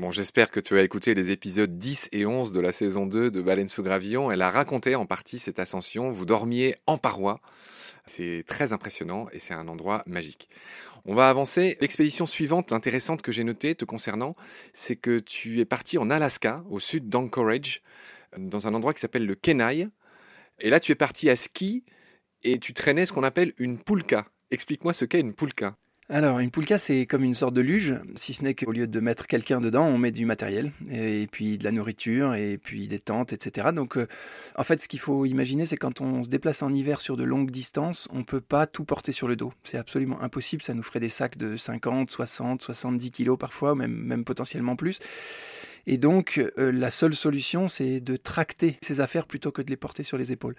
Bon, 0.02 0.10
j'espère 0.10 0.50
que 0.50 0.60
tu 0.60 0.80
as 0.80 0.82
écouté 0.82 1.14
les 1.14 1.30
épisodes 1.30 1.78
10 1.78 2.10
et 2.12 2.26
11 2.26 2.52
de 2.52 2.60
la 2.60 2.72
saison 2.72 3.06
2 3.06 3.30
de 3.30 3.40
Baleine 3.40 3.70
sous 3.70 3.84
gravillon. 3.84 4.32
Elle 4.32 4.42
a 4.42 4.50
raconté 4.50 4.96
en 4.96 5.06
partie 5.06 5.38
cette 5.38 5.60
ascension. 5.60 6.10
Vous 6.10 6.26
dormiez 6.26 6.76
en 6.88 6.98
paroi. 6.98 7.40
C'est 8.08 8.44
très 8.48 8.74
impressionnant 8.74 9.28
et 9.32 9.38
c'est 9.38 9.54
un 9.54 9.68
endroit 9.68 10.02
magique. 10.08 10.50
On 11.06 11.14
va 11.14 11.30
avancer. 11.30 11.78
L'expédition 11.82 12.26
suivante 12.26 12.72
intéressante 12.72 13.22
que 13.22 13.32
j'ai 13.32 13.44
notée 13.44 13.76
te 13.76 13.86
concernant, 13.86 14.36
c'est 14.74 14.96
que 14.96 15.20
tu 15.20 15.60
es 15.60 15.66
parti 15.66 16.00
en 16.00 16.10
Alaska, 16.10 16.64
au 16.72 16.80
sud 16.80 17.08
d'Anchorage, 17.08 17.84
dans 18.36 18.66
un 18.66 18.74
endroit 18.74 18.96
qui 18.96 19.02
s'appelle 19.02 19.28
le 19.28 19.36
Kenai. 19.36 19.88
Et 20.62 20.72
là, 20.72 20.80
tu 20.80 20.92
es 20.92 20.96
parti 20.96 21.30
à 21.30 21.36
ski 21.36 21.84
et 22.42 22.58
tu 22.58 22.74
traînais 22.74 23.06
ce 23.06 23.14
qu'on 23.14 23.22
appelle 23.22 23.54
une 23.60 23.78
poulka. 23.78 24.26
Explique-moi 24.50 24.94
ce 24.94 25.06
qu'est 25.06 25.20
une 25.20 25.36
poulka. 25.36 25.78
Alors, 26.14 26.40
une 26.40 26.52
poulka, 26.52 26.78
c'est 26.78 27.06
comme 27.06 27.24
une 27.24 27.34
sorte 27.34 27.54
de 27.54 27.62
luge, 27.62 27.96
si 28.16 28.34
ce 28.34 28.44
n'est 28.44 28.54
qu'au 28.54 28.74
lieu 28.74 28.86
de 28.86 29.00
mettre 29.00 29.28
quelqu'un 29.28 29.62
dedans, 29.62 29.86
on 29.86 29.98
met 29.98 30.12
du 30.12 30.26
matériel, 30.26 30.74
et 30.92 31.26
puis 31.32 31.58
de 31.58 31.64
la 31.64 31.72
nourriture, 31.72 32.36
et 32.36 32.58
puis 32.58 32.90
des 32.90 33.00
tentes, 33.00 33.32
etc. 33.32 33.70
Donc, 33.74 33.96
euh, 33.96 34.10
en 34.58 34.66
fait, 34.66 34.82
ce 34.82 34.90
qu'il 34.90 35.00
faut 35.00 35.26
imaginer, 35.26 35.66
c'est 35.66 35.78
quand 35.78 36.02
on 36.02 36.26
se 36.26 36.30
déplace 36.30 36.64
en 36.64 36.74
hiver 36.74 37.00
sur 37.00 37.16
de 37.16 37.24
longues 37.24 37.50
distances, 37.50 38.10
on 38.12 38.18
ne 38.18 38.24
peut 38.24 38.42
pas 38.42 38.68
tout 38.68 38.84
porter 38.84 39.14
sur 39.14 39.30
le 39.30 39.38
dos. 39.38 39.54
C'est 39.64 39.78
absolument 39.78 40.22
impossible, 40.22 40.62
ça 40.62 40.74
nous 40.74 40.84
ferait 40.84 41.00
des 41.00 41.08
sacs 41.08 41.38
de 41.38 41.56
50, 41.56 42.12
60, 42.12 42.62
70 42.62 43.12
kilos 43.12 43.38
parfois, 43.40 43.74
même, 43.74 43.94
même 43.94 44.26
potentiellement 44.26 44.76
plus. 44.76 45.00
Et 45.88 45.98
donc, 45.98 46.46
euh, 46.58 46.74
la 46.74 46.90
seule 46.90 47.16
solution, 47.16 47.70
c'est 47.70 48.02
de 48.02 48.18
tracter 48.18 48.78
ces 48.82 49.00
affaires 49.00 49.28
plutôt 49.28 49.54
que 49.54 49.62
de 49.62 49.70
les 49.70 49.78
porter 49.78 50.04
sur 50.04 50.18
les 50.18 50.34
épaules. 50.34 50.56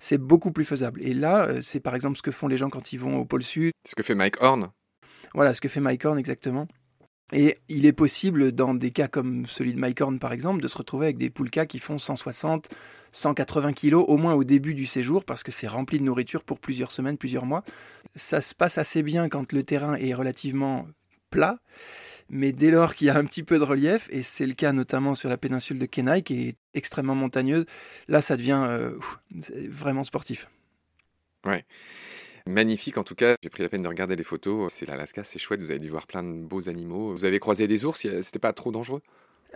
C'est 0.00 0.18
beaucoup 0.18 0.50
plus 0.50 0.64
faisable. 0.64 1.00
Et 1.00 1.14
là, 1.14 1.46
euh, 1.46 1.60
c'est 1.62 1.78
par 1.78 1.94
exemple 1.94 2.16
ce 2.16 2.22
que 2.22 2.32
font 2.32 2.48
les 2.48 2.56
gens 2.56 2.70
quand 2.70 2.92
ils 2.92 2.98
vont 2.98 3.18
au 3.18 3.24
pôle 3.24 3.44
Sud. 3.44 3.70
Ce 3.86 3.94
que 3.94 4.02
fait 4.02 4.16
Mike 4.16 4.42
Horn. 4.42 4.72
Voilà, 5.34 5.54
ce 5.54 5.60
que 5.60 5.68
fait 5.68 5.80
Mike 5.80 6.04
exactement. 6.18 6.66
Et 7.32 7.58
il 7.68 7.86
est 7.86 7.92
possible, 7.92 8.52
dans 8.52 8.72
des 8.74 8.92
cas 8.92 9.08
comme 9.08 9.46
celui 9.46 9.74
de 9.74 9.80
Mike 9.80 10.00
par 10.20 10.32
exemple, 10.32 10.62
de 10.62 10.68
se 10.68 10.78
retrouver 10.78 11.06
avec 11.06 11.18
des 11.18 11.28
poulkas 11.28 11.66
qui 11.66 11.80
font 11.80 11.98
160, 11.98 12.68
180 13.10 13.72
kilos 13.72 14.04
au 14.06 14.16
moins 14.16 14.34
au 14.34 14.44
début 14.44 14.74
du 14.74 14.86
séjour 14.86 15.24
parce 15.24 15.42
que 15.42 15.50
c'est 15.50 15.66
rempli 15.66 15.98
de 15.98 16.04
nourriture 16.04 16.44
pour 16.44 16.60
plusieurs 16.60 16.92
semaines, 16.92 17.18
plusieurs 17.18 17.44
mois. 17.44 17.64
Ça 18.14 18.40
se 18.40 18.54
passe 18.54 18.78
assez 18.78 19.02
bien 19.02 19.28
quand 19.28 19.52
le 19.52 19.64
terrain 19.64 19.96
est 19.96 20.14
relativement 20.14 20.86
plat 21.30 21.58
mais 22.28 22.52
dès 22.52 22.70
lors 22.70 22.94
qu'il 22.94 23.06
y 23.06 23.10
a 23.10 23.16
un 23.16 23.24
petit 23.24 23.42
peu 23.42 23.58
de 23.58 23.64
relief, 23.64 24.08
et 24.10 24.22
c'est 24.22 24.46
le 24.46 24.54
cas 24.54 24.72
notamment 24.72 25.14
sur 25.14 25.28
la 25.28 25.36
péninsule 25.36 25.78
de 25.78 25.86
Kenai, 25.86 26.22
qui 26.22 26.48
est 26.48 26.56
extrêmement 26.74 27.14
montagneuse, 27.14 27.66
là 28.08 28.20
ça 28.20 28.36
devient 28.36 28.64
euh, 28.68 28.98
vraiment 29.68 30.02
sportif. 30.02 30.48
Ouais. 31.44 31.64
Magnifique. 32.46 32.96
En 32.98 33.04
tout 33.04 33.14
cas, 33.14 33.36
j'ai 33.42 33.50
pris 33.50 33.62
la 33.62 33.68
peine 33.68 33.82
de 33.82 33.88
regarder 33.88 34.14
les 34.16 34.22
photos, 34.24 34.72
c'est 34.72 34.86
l'Alaska, 34.86 35.24
c'est 35.24 35.38
chouette, 35.38 35.62
vous 35.62 35.70
avez 35.70 35.80
dû 35.80 35.90
voir 35.90 36.06
plein 36.06 36.22
de 36.22 36.44
beaux 36.44 36.68
animaux. 36.68 37.12
Vous 37.12 37.24
avez 37.24 37.40
croisé 37.40 37.66
des 37.66 37.84
ours, 37.84 38.00
c'était 38.22 38.38
pas 38.38 38.52
trop 38.52 38.70
dangereux? 38.72 39.02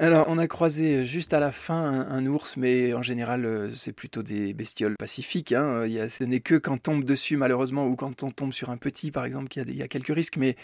Alors, 0.02 0.24
on 0.28 0.38
a 0.38 0.46
croisé 0.48 1.04
juste 1.04 1.34
à 1.34 1.40
la 1.40 1.52
fin 1.52 2.06
un, 2.08 2.24
ours, 2.24 2.56
mais 2.56 2.94
en 2.94 3.02
général, 3.02 3.44
euh, 3.44 3.70
c'est 3.74 3.92
plutôt 3.92 4.22
des 4.22 4.54
bestioles 4.54 4.96
pacifiques. 4.98 5.52
Hein. 5.52 5.86
Ce 6.08 6.24
n'est 6.24 6.40
que 6.40 6.54
quand 6.54 6.72
on 6.72 6.78
tombe 6.78 7.04
dessus, 7.04 7.36
malheureusement, 7.36 7.86
ou 7.86 7.96
quand 7.96 8.22
on 8.22 8.30
tombe 8.30 8.54
sur 8.54 8.70
un 8.70 8.78
petit, 8.78 9.10
par 9.10 9.26
exemple, 9.26 9.48
qu'il 9.48 9.76
y 9.76 9.82
a, 9.82 9.88
quelques 9.88 10.14
risques. 10.14 10.38
Mais, 10.38 10.56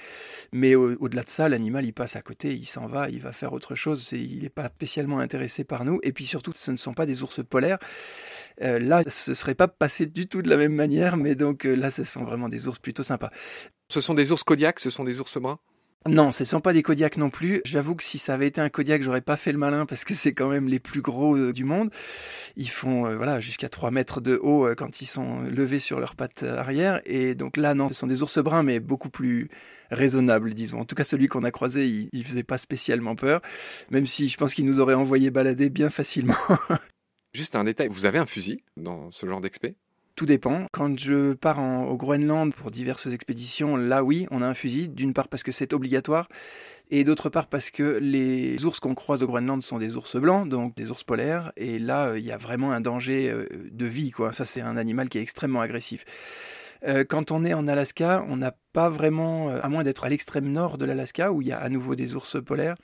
mais 0.52 0.75
au, 0.75 1.07
delà 1.11 1.23
de 1.23 1.28
ça, 1.28 1.50
l'animal, 1.50 1.85
il 1.85 1.93
passe 1.93 2.16
à 2.16 2.23
côté, 2.23 2.55
il 2.55 2.64
s'en 2.64 2.87
va, 2.87 3.11
il 3.11 3.21
va 3.21 3.33
faire 3.33 3.52
autre 3.52 3.75
chose. 3.75 4.09
il 4.12 4.40
n'est 4.40 4.49
pas 4.49 4.71
spécialement 4.71 5.19
intéressé 5.19 5.64
par 5.64 5.85
nous. 5.85 6.00
Et 6.02 6.12
puis 6.12 6.25
surtout, 6.25 6.52
ce 6.55 6.71
ne 6.71 6.78
sont 6.78 6.95
pas 6.95 7.05
des 7.05 7.23
ours 7.23 7.45
polaires. 7.45 7.78
Euh, 8.62 8.78
là, 8.78 9.02
ce 9.07 9.33
ne 9.33 9.35
serait 9.35 9.55
pas 9.55 9.69
passé 9.69 10.07
du 10.07 10.28
tout 10.28 10.40
de 10.40 10.49
la 10.49 10.57
même 10.57 10.75
manière, 10.75 11.19
mais 11.19 11.35
donc 11.35 11.66
euh, 11.66 11.75
là, 11.75 11.90
ce 11.90 12.05
sont 12.05 12.25
vraiment 12.25 12.49
des 12.49 12.69
ours 12.69 12.78
plutôt 12.78 13.02
sympas. 13.02 13.31
Ce 13.90 14.00
sont 14.00 14.14
des 14.14 14.33
ours 14.33 14.45
Kodiak, 14.45 14.81
ce 14.81 14.88
sont 14.88 15.05
des 15.05 15.21
ours 15.21 15.37
bruns? 15.37 15.59
Non, 16.08 16.30
ce 16.30 16.44
ne 16.44 16.46
sont 16.46 16.60
pas 16.60 16.72
des 16.72 16.82
Kodiaks 16.82 17.16
non 17.16 17.30
plus. 17.30 17.60
J'avoue 17.64 17.96
que 17.96 18.04
si 18.04 18.18
ça 18.18 18.34
avait 18.34 18.46
été 18.46 18.60
un 18.60 18.68
Kodiak, 18.68 19.02
j'aurais 19.02 19.20
pas 19.20 19.36
fait 19.36 19.50
le 19.50 19.58
malin 19.58 19.86
parce 19.86 20.04
que 20.04 20.14
c'est 20.14 20.32
quand 20.32 20.48
même 20.48 20.68
les 20.68 20.78
plus 20.78 21.02
gros 21.02 21.36
euh, 21.36 21.52
du 21.52 21.64
monde. 21.64 21.90
Ils 22.56 22.70
font 22.70 23.06
euh, 23.06 23.16
voilà 23.16 23.40
jusqu'à 23.40 23.68
3 23.68 23.90
mètres 23.90 24.20
de 24.20 24.38
haut 24.40 24.66
euh, 24.66 24.74
quand 24.74 25.00
ils 25.00 25.06
sont 25.06 25.40
levés 25.42 25.80
sur 25.80 25.98
leurs 25.98 26.14
pattes 26.14 26.44
arrière. 26.44 27.00
Et 27.06 27.34
donc 27.34 27.56
là, 27.56 27.74
non, 27.74 27.88
ce 27.88 27.94
sont 27.94 28.06
des 28.06 28.22
ours 28.22 28.38
bruns, 28.38 28.62
mais 28.62 28.78
beaucoup 28.78 29.10
plus 29.10 29.48
raisonnables, 29.90 30.54
disons. 30.54 30.80
En 30.80 30.84
tout 30.84 30.94
cas, 30.94 31.04
celui 31.04 31.26
qu'on 31.26 31.42
a 31.42 31.50
croisé, 31.50 31.88
il, 31.88 32.08
il 32.12 32.24
faisait 32.24 32.44
pas 32.44 32.58
spécialement 32.58 33.16
peur, 33.16 33.40
même 33.90 34.06
si 34.06 34.28
je 34.28 34.36
pense 34.36 34.54
qu'il 34.54 34.66
nous 34.66 34.78
aurait 34.78 34.94
envoyé 34.94 35.30
balader 35.30 35.70
bien 35.70 35.90
facilement. 35.90 36.36
Juste 37.34 37.56
un 37.56 37.64
détail, 37.64 37.88
vous 37.90 38.06
avez 38.06 38.18
un 38.18 38.26
fusil 38.26 38.62
dans 38.76 39.10
ce 39.10 39.26
genre 39.26 39.40
d'expé? 39.40 39.76
Tout 40.16 40.26
dépend. 40.26 40.66
Quand 40.73 40.99
je 40.99 41.35
pars 41.35 41.61
au 41.61 41.96
Groenland 41.96 42.52
pour 42.52 42.70
diverses 42.70 43.06
expéditions, 43.06 43.76
là 43.76 44.02
oui, 44.02 44.26
on 44.30 44.42
a 44.42 44.46
un 44.46 44.54
fusil. 44.54 44.88
D'une 44.88 45.12
part 45.12 45.28
parce 45.28 45.42
que 45.42 45.52
c'est 45.52 45.75
obligatoire, 45.75 46.28
et 46.90 47.04
d'autre 47.04 47.28
part 47.28 47.49
parce 47.49 47.70
que 47.70 47.99
les 48.00 48.64
ours 48.64 48.80
qu'on 48.80 48.94
croise 48.94 49.23
au 49.23 49.26
Groenland 49.26 49.61
sont 49.62 49.78
des 49.78 49.94
ours 49.94 50.16
blancs, 50.16 50.49
donc 50.49 50.75
des 50.75 50.90
ours 50.90 51.04
polaires, 51.04 51.52
et 51.56 51.78
là 51.78 52.06
euh, 52.06 52.18
il 52.18 52.25
y 52.25 52.32
a 52.32 52.38
vraiment 52.38 52.73
un 52.73 52.80
danger 52.80 53.30
euh, 53.30 53.46
de 53.70 53.87
vie, 53.87 54.11
quoi. 54.11 54.32
Ça 54.32 54.44
c'est 54.44 54.62
un 54.62 54.76
animal 54.76 55.08
qui 55.08 55.18
est 55.18 55.23
extrêmement 55.23 55.61
agressif. 55.61 56.04
Euh, 56.87 57.04
quand 57.04 57.30
on 57.30 57.44
est 57.44 57.54
en 57.54 57.68
Alaska, 57.68 58.25
on 58.28 58.37
n'a 58.37 58.52
pas 58.73 58.88
vraiment, 58.88 59.49
à 59.49 59.68
moins 59.68 59.82
d'être 59.82 60.04
à 60.04 60.08
l'extrême 60.08 60.50
nord 60.50 60.78
de 60.78 60.85
l'Alaska, 60.85 61.32
où 61.32 61.42
il 61.42 61.49
y 61.49 61.52
a 61.52 61.58
à 61.58 61.68
nouveau 61.68 61.94
des 61.94 62.14
ours 62.14 62.42
polaires, 62.42 62.76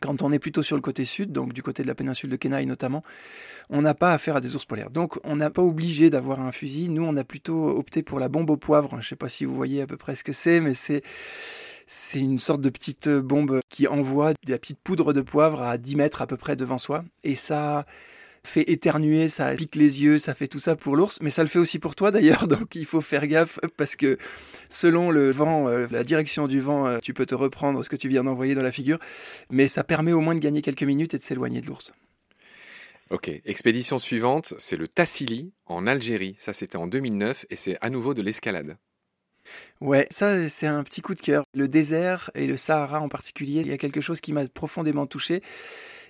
quand 0.00 0.22
on 0.22 0.32
est 0.32 0.38
plutôt 0.38 0.62
sur 0.62 0.76
le 0.76 0.82
côté 0.82 1.04
sud, 1.04 1.32
donc 1.32 1.52
du 1.52 1.62
côté 1.62 1.82
de 1.82 1.88
la 1.88 1.94
péninsule 1.94 2.30
de 2.30 2.36
Kenai 2.36 2.64
notamment, 2.64 3.02
on 3.70 3.82
n'a 3.82 3.94
pas 3.94 4.12
affaire 4.12 4.36
à 4.36 4.40
des 4.40 4.54
ours 4.54 4.64
polaires. 4.64 4.90
Donc 4.90 5.18
on 5.24 5.36
n'a 5.36 5.50
pas 5.50 5.62
obligé 5.62 6.10
d'avoir 6.10 6.40
un 6.40 6.52
fusil. 6.52 6.88
Nous, 6.88 7.02
on 7.02 7.16
a 7.16 7.24
plutôt 7.24 7.68
opté 7.68 8.02
pour 8.02 8.20
la 8.20 8.28
bombe 8.28 8.50
au 8.50 8.56
poivre. 8.56 8.90
Je 8.92 8.96
ne 8.96 9.02
sais 9.02 9.16
pas 9.16 9.28
si 9.28 9.44
vous 9.44 9.54
voyez 9.54 9.82
à 9.82 9.86
peu 9.86 9.96
près 9.96 10.14
ce 10.14 10.24
que 10.24 10.32
c'est, 10.32 10.60
mais 10.60 10.74
c'est 10.74 11.02
c'est 11.92 12.20
une 12.20 12.38
sorte 12.38 12.60
de 12.60 12.70
petite 12.70 13.08
bombe 13.08 13.60
qui 13.68 13.88
envoie 13.88 14.32
de 14.32 14.52
la 14.52 14.58
petite 14.58 14.78
poudre 14.78 15.12
de 15.12 15.22
poivre 15.22 15.60
à 15.60 15.76
10 15.76 15.96
mètres 15.96 16.22
à 16.22 16.28
peu 16.28 16.36
près 16.36 16.54
devant 16.54 16.78
soi. 16.78 17.04
Et 17.24 17.34
ça 17.34 17.84
fait 18.44 18.70
éternuer, 18.70 19.28
ça 19.28 19.54
pique 19.54 19.76
les 19.76 20.02
yeux, 20.02 20.18
ça 20.18 20.34
fait 20.34 20.48
tout 20.48 20.58
ça 20.58 20.76
pour 20.76 20.96
l'ours, 20.96 21.18
mais 21.20 21.30
ça 21.30 21.42
le 21.42 21.48
fait 21.48 21.58
aussi 21.58 21.78
pour 21.78 21.94
toi 21.94 22.10
d'ailleurs, 22.10 22.48
donc 22.48 22.74
il 22.74 22.86
faut 22.86 23.00
faire 23.00 23.26
gaffe 23.26 23.58
parce 23.76 23.96
que 23.96 24.18
selon 24.68 25.10
le 25.10 25.30
vent, 25.30 25.68
euh, 25.68 25.86
la 25.90 26.04
direction 26.04 26.46
du 26.46 26.60
vent, 26.60 26.86
euh, 26.86 26.98
tu 27.02 27.14
peux 27.14 27.26
te 27.26 27.34
reprendre 27.34 27.84
ce 27.84 27.88
que 27.88 27.96
tu 27.96 28.08
viens 28.08 28.24
d'envoyer 28.24 28.54
dans 28.54 28.62
la 28.62 28.72
figure, 28.72 28.98
mais 29.50 29.68
ça 29.68 29.84
permet 29.84 30.12
au 30.12 30.20
moins 30.20 30.34
de 30.34 30.40
gagner 30.40 30.62
quelques 30.62 30.82
minutes 30.82 31.14
et 31.14 31.18
de 31.18 31.22
s'éloigner 31.22 31.60
de 31.60 31.66
l'ours. 31.66 31.92
Ok, 33.10 33.28
expédition 33.44 33.98
suivante, 33.98 34.54
c'est 34.58 34.76
le 34.76 34.86
Tassili 34.86 35.52
en 35.66 35.88
Algérie. 35.88 36.36
Ça, 36.38 36.52
c'était 36.52 36.76
en 36.76 36.86
2009 36.86 37.44
et 37.50 37.56
c'est 37.56 37.76
à 37.80 37.90
nouveau 37.90 38.14
de 38.14 38.22
l'escalade. 38.22 38.76
Ouais, 39.80 40.06
ça 40.10 40.48
c'est 40.48 40.66
un 40.66 40.84
petit 40.84 41.00
coup 41.00 41.16
de 41.16 41.20
cœur. 41.20 41.44
Le 41.54 41.66
désert 41.66 42.30
et 42.34 42.46
le 42.46 42.56
Sahara 42.56 43.00
en 43.00 43.08
particulier, 43.08 43.62
il 43.62 43.66
y 43.66 43.72
a 43.72 43.78
quelque 43.78 44.00
chose 44.00 44.20
qui 44.20 44.32
m'a 44.32 44.46
profondément 44.46 45.06
touché 45.06 45.42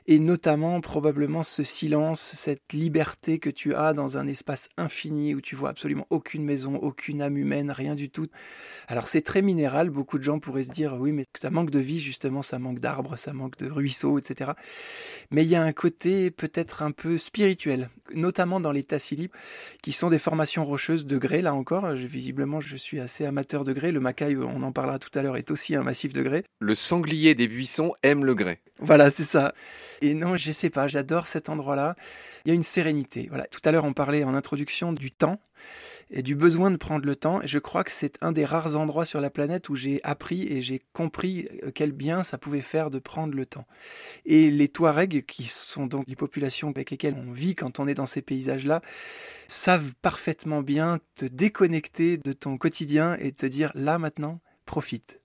et 0.07 0.19
notamment 0.19 0.81
probablement 0.81 1.43
ce 1.43 1.63
silence, 1.63 2.21
cette 2.21 2.73
liberté 2.73 3.39
que 3.39 3.51
tu 3.51 3.75
as 3.75 3.93
dans 3.93 4.17
un 4.17 4.27
espace 4.27 4.69
infini 4.77 5.35
où 5.35 5.41
tu 5.41 5.57
vois 5.57 5.71
absolument 5.71 6.07
aucune 6.11 6.45
maison, 6.45 6.77
aucune 6.77 7.23
âme 7.23 7.37
humaine, 7.37 7.71
rien 7.71 7.95
du 7.95 8.11
tout. 8.11 8.29
Alors 8.89 9.09
c'est 9.09 9.23
très 9.23 9.43
minéral, 9.43 9.91
beaucoup 9.91 10.19
de 10.19 10.25
gens 10.25 10.39
pourraient 10.39 10.63
se 10.63 10.71
dire 10.71 10.97
oui 10.99 11.13
mais 11.13 11.25
ça 11.39 11.51
manque 11.51 11.71
de 11.71 11.79
vie 11.79 11.99
justement, 11.99 12.43
ça 12.43 12.59
manque 12.59 12.81
d'arbres, 12.81 13.17
ça 13.17 13.33
manque 13.33 13.57
de 13.59 13.71
ruisseaux, 13.71 14.19
etc. 14.19 14.53
Mais 15.31 15.45
il 15.45 15.49
y 15.49 15.57
a 15.57 15.63
un 15.63 15.73
côté 15.73 16.31
peut-être 16.31 16.83
un 16.83 16.91
peu 16.91 17.19
spirituel, 17.19 17.91
notamment 18.15 18.61
dans 18.61 18.73
les 18.73 18.85
Tassili, 18.85 19.31
qui 19.83 19.93
sont 19.93 20.11
des 20.11 20.19
formations 20.19 20.65
rocheuses 20.65 21.07
de 21.07 21.19
grès, 21.19 21.43
là 21.43 21.55
encore, 21.55 21.91
visiblement 21.93 22.61
je 22.61 22.77
suis 22.77 23.01
assez 23.01 23.25
amateur 23.25 23.65
de 23.65 23.73
grès, 23.73 23.93
le 23.93 24.01
Macaï, 24.01 24.37
on 24.37 24.63
en 24.63 24.73
parlera 24.73 24.99
tout 24.99 25.17
à 25.19 25.23
l'heure, 25.23 25.37
est 25.37 25.51
aussi 25.51 25.75
un 25.77 25.83
massif 25.83 26.13
de 26.13 26.23
grès. 26.23 26.45
Le 26.61 26.75
sanglier 26.75 27.35
des 27.35 27.49
buissons 27.49 27.95
aime 28.03 28.25
le 28.25 28.35
grès. 28.35 28.61
Voilà, 28.81 29.11
c'est 29.11 29.25
ça. 29.25 29.55
Et 30.01 30.15
non, 30.15 30.37
je 30.37 30.53
sais 30.53 30.71
pas, 30.71 30.89
j'adore 30.89 31.27
cet 31.27 31.49
endroit-là. 31.49 31.95
Il 32.45 32.49
y 32.49 32.53
a 32.53 32.55
une 32.55 32.63
sérénité. 32.63 33.27
Voilà. 33.29 33.47
Tout 33.47 33.61
à 33.65 33.73
l'heure, 33.73 33.85
on 33.85 33.93
parlait 33.93 34.25
en 34.25 34.35
introduction 34.35 34.93
du 34.93 35.11
temps 35.11 35.41
et 36.11 36.23
du 36.23 36.35
besoin 36.35 36.71
de 36.71 36.77
prendre 36.77 37.07
le 37.07 37.17
temps. 37.17 37.43
Et 37.43 37.47
je 37.47 37.59
crois 37.59 37.85
que 37.85 37.91
c'est 37.91 38.17
un 38.21 38.33
des 38.33 38.45
rares 38.45 38.77
endroits 38.77 39.05
sur 39.05 39.21
la 39.21 39.31
planète 39.31 39.69
où 39.69 39.75
j'ai 39.75 40.01
appris 40.03 40.47
et 40.49 40.63
j'ai 40.63 40.81
compris 40.93 41.49
euh, 41.63 41.71
quel 41.73 41.93
bien 41.93 42.23
ça 42.23 42.39
pouvait 42.39 42.63
faire 42.63 42.91
de 42.91 42.99
prendre 42.99 43.35
le 43.35 43.47
temps. 43.47 43.67
Et 44.25 44.51
les 44.51 44.69
Touaregs, 44.69 45.25
qui 45.27 45.45
sont 45.45 45.87
donc 45.87 46.05
les 46.09 46.17
populations 46.17 46.71
avec 46.71 46.91
lesquelles 46.91 47.17
on 47.17 47.33
vit 47.33 47.55
quand 47.55 47.79
on 47.79 47.87
est 47.87 47.95
dans 47.95 48.07
ces 48.07 48.23
paysages-là, 48.23 48.83
savent 49.49 49.93
parfaitement 50.03 50.63
bien 50.63 50.99
te 51.15 51.27
déconnecter 51.27 52.17
de 52.17 52.33
ton 52.33 52.59
quotidien 52.59 53.17
et 53.21 53.33
te 53.33 53.47
dire 53.47 53.71
là 53.75 53.99
maintenant, 53.99 54.41
profite. 54.65 55.20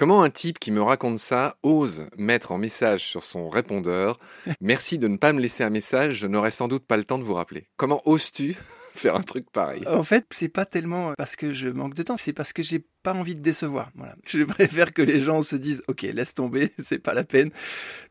Comment 0.00 0.22
un 0.22 0.30
type 0.30 0.58
qui 0.58 0.72
me 0.72 0.80
raconte 0.80 1.18
ça 1.18 1.58
ose 1.62 2.06
mettre 2.16 2.52
en 2.52 2.58
message 2.58 3.04
sur 3.04 3.22
son 3.22 3.50
répondeur? 3.50 4.18
Merci 4.62 4.96
de 4.96 5.08
ne 5.08 5.18
pas 5.18 5.34
me 5.34 5.40
laisser 5.40 5.62
un 5.62 5.68
message, 5.68 6.14
je 6.14 6.26
n'aurai 6.26 6.50
sans 6.50 6.68
doute 6.68 6.86
pas 6.86 6.96
le 6.96 7.04
temps 7.04 7.18
de 7.18 7.22
vous 7.22 7.34
rappeler. 7.34 7.68
Comment 7.76 8.00
oses-tu 8.06 8.56
faire 8.94 9.14
un 9.14 9.22
truc 9.22 9.50
pareil? 9.50 9.86
En 9.86 10.02
fait, 10.02 10.24
c'est 10.30 10.48
pas 10.48 10.64
tellement 10.64 11.12
parce 11.18 11.36
que 11.36 11.52
je 11.52 11.68
manque 11.68 11.92
de 11.92 12.02
temps, 12.02 12.16
c'est 12.18 12.32
parce 12.32 12.54
que 12.54 12.62
j'ai 12.62 12.82
pas 13.02 13.12
envie 13.12 13.34
de 13.34 13.42
décevoir. 13.42 13.90
Je 14.24 14.42
préfère 14.44 14.94
que 14.94 15.02
les 15.02 15.20
gens 15.20 15.42
se 15.42 15.56
disent 15.56 15.82
OK, 15.86 16.02
laisse 16.02 16.32
tomber, 16.32 16.72
c'est 16.78 16.98
pas 16.98 17.12
la 17.12 17.24
peine, 17.24 17.50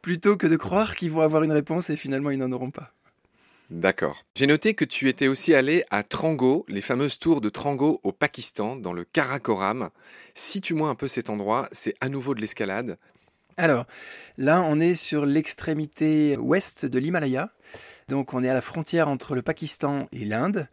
plutôt 0.04 0.38
que 0.38 0.46
de 0.46 0.58
croire 0.58 0.96
qu'ils 0.96 1.10
vont 1.10 1.22
avoir 1.22 1.42
une 1.42 1.52
réponse 1.52 1.90
et 1.90 1.98
finalement 1.98 2.30
ils 2.30 2.38
n'en 2.38 2.52
auront 2.52 2.72
pas. 2.72 2.94
D'accord. 3.70 4.24
J'ai 4.36 4.48
noté 4.48 4.74
que 4.74 4.86
tu 4.86 5.10
étais 5.10 5.28
aussi 5.28 5.54
allé 5.54 5.84
à 5.92 6.02
Trango, 6.02 6.66
les 6.68 6.82
fameuses 6.82 7.20
tours 7.20 7.40
de 7.40 7.50
Trango 7.50 8.00
au 8.02 8.12
Pakistan, 8.12 8.76
dans 8.76 8.94
le 8.94 9.04
Karakoram. 9.04 9.90
Situe-moi 10.34 10.90
un 10.90 10.96
peu 10.96 11.08
cet 11.08 11.30
endroit, 11.30 11.70
c'est 11.72 11.94
à 12.02 12.10
nouveau 12.10 12.34
de 12.34 12.42
l'escalade. 12.42 12.98
Alors, 13.58 13.86
là, 14.38 14.64
on 14.66 14.80
est 14.80 14.96
sur 14.96 15.26
l'extrémité 15.26 16.36
ouest 16.38 16.86
de 16.86 16.98
l'Himalaya. 16.98 17.52
Donc, 18.08 18.34
on 18.34 18.42
est 18.42 18.50
à 18.50 18.56
la 18.56 18.62
frontière 18.62 19.08
entre 19.08 19.36
le 19.36 19.44
Pakistan 19.44 20.08
et 20.12 20.26
l'Inde 20.26 20.68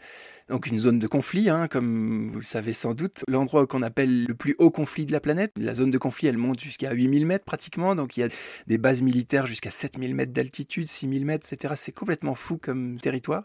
donc 0.48 0.68
une 0.68 0.78
zone 0.78 0.98
de 0.98 1.06
conflit, 1.06 1.50
hein, 1.50 1.66
comme 1.66 2.28
vous 2.28 2.38
le 2.38 2.44
savez 2.44 2.72
sans 2.72 2.94
doute, 2.94 3.24
l'endroit 3.26 3.66
qu'on 3.66 3.82
appelle 3.82 4.24
le 4.26 4.34
plus 4.34 4.54
haut 4.58 4.70
conflit 4.70 5.04
de 5.04 5.12
la 5.12 5.20
planète. 5.20 5.52
La 5.56 5.74
zone 5.74 5.90
de 5.90 5.98
conflit, 5.98 6.28
elle 6.28 6.36
monte 6.36 6.60
jusqu'à 6.60 6.92
8000 6.92 7.26
mètres 7.26 7.44
pratiquement, 7.44 7.94
donc 7.94 8.16
il 8.16 8.20
y 8.20 8.22
a 8.22 8.28
des 8.66 8.78
bases 8.78 9.02
militaires 9.02 9.46
jusqu'à 9.46 9.70
7000 9.70 10.14
mètres 10.14 10.32
d'altitude, 10.32 10.86
6000 10.86 11.24
mètres, 11.24 11.46
etc. 11.50 11.74
C'est 11.76 11.92
complètement 11.92 12.34
fou 12.34 12.58
comme 12.58 13.00
territoire. 13.00 13.44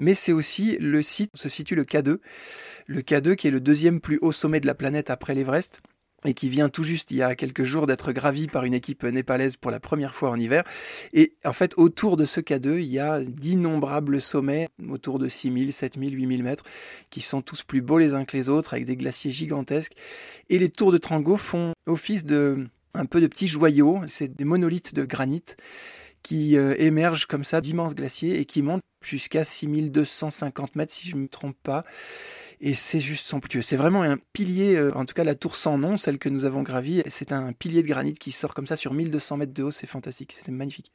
Mais 0.00 0.14
c'est 0.14 0.32
aussi 0.32 0.76
le 0.78 1.02
site 1.02 1.30
où 1.34 1.36
se 1.36 1.48
situe 1.48 1.76
le 1.76 1.84
K2, 1.84 2.18
le 2.86 3.00
K2 3.00 3.36
qui 3.36 3.46
est 3.46 3.52
le 3.52 3.60
deuxième 3.60 4.00
plus 4.00 4.18
haut 4.20 4.32
sommet 4.32 4.60
de 4.60 4.66
la 4.66 4.74
planète 4.74 5.10
après 5.10 5.34
l'Everest 5.34 5.82
et 6.24 6.34
qui 6.34 6.48
vient 6.48 6.68
tout 6.68 6.84
juste 6.84 7.10
il 7.10 7.18
y 7.18 7.22
a 7.22 7.34
quelques 7.34 7.64
jours 7.64 7.86
d'être 7.86 8.12
gravi 8.12 8.46
par 8.46 8.64
une 8.64 8.74
équipe 8.74 9.04
népalaise 9.04 9.56
pour 9.56 9.70
la 9.70 9.80
première 9.80 10.14
fois 10.14 10.30
en 10.30 10.38
hiver. 10.38 10.64
Et 11.12 11.34
en 11.44 11.52
fait, 11.52 11.74
autour 11.76 12.16
de 12.16 12.24
ce 12.24 12.40
K2, 12.40 12.78
il 12.78 12.86
y 12.86 12.98
a 12.98 13.20
d'innombrables 13.20 14.20
sommets, 14.20 14.68
autour 14.88 15.18
de 15.18 15.28
6000, 15.28 15.72
7000, 15.72 16.14
8000 16.14 16.42
mètres, 16.42 16.64
qui 17.10 17.20
sont 17.20 17.42
tous 17.42 17.62
plus 17.62 17.82
beaux 17.82 17.98
les 17.98 18.14
uns 18.14 18.24
que 18.24 18.36
les 18.36 18.48
autres, 18.48 18.74
avec 18.74 18.86
des 18.86 18.96
glaciers 18.96 19.30
gigantesques. 19.30 19.94
Et 20.48 20.58
les 20.58 20.70
tours 20.70 20.92
de 20.92 20.98
Trango 20.98 21.36
font 21.36 21.72
office 21.86 22.24
de 22.24 22.66
un 22.94 23.06
peu 23.06 23.20
de 23.20 23.26
petits 23.26 23.48
joyaux, 23.48 24.00
c'est 24.06 24.36
des 24.36 24.44
monolithes 24.44 24.94
de 24.94 25.04
granit 25.04 25.42
qui 26.24 26.56
euh, 26.56 26.74
émergent 26.78 27.26
comme 27.26 27.44
ça 27.44 27.60
d'immenses 27.60 27.94
glaciers 27.94 28.40
et 28.40 28.46
qui 28.46 28.62
montent 28.62 28.82
jusqu'à 29.04 29.44
6250 29.44 30.74
mètres 30.74 30.92
si 30.92 31.08
je 31.08 31.14
ne 31.14 31.22
me 31.22 31.28
trompe 31.28 31.56
pas 31.62 31.84
et 32.60 32.74
c'est 32.74 32.98
juste 32.98 33.26
somptueux. 33.26 33.62
C'est 33.62 33.76
vraiment 33.76 34.02
un 34.02 34.16
pilier, 34.32 34.74
euh, 34.74 34.96
en 34.96 35.04
tout 35.04 35.14
cas 35.14 35.22
la 35.22 35.34
tour 35.34 35.54
sans 35.54 35.78
nom, 35.78 35.96
celle 35.96 36.18
que 36.18 36.30
nous 36.30 36.46
avons 36.46 36.62
gravie, 36.62 37.02
c'est 37.06 37.30
un 37.30 37.52
pilier 37.52 37.82
de 37.82 37.88
granit 37.88 38.14
qui 38.14 38.32
sort 38.32 38.54
comme 38.54 38.66
ça 38.66 38.74
sur 38.74 38.94
1200 38.94 39.36
mètres 39.36 39.52
de 39.52 39.62
haut, 39.62 39.70
c'est 39.70 39.86
fantastique, 39.86 40.34
c'est 40.34 40.50
magnifique. 40.50 40.90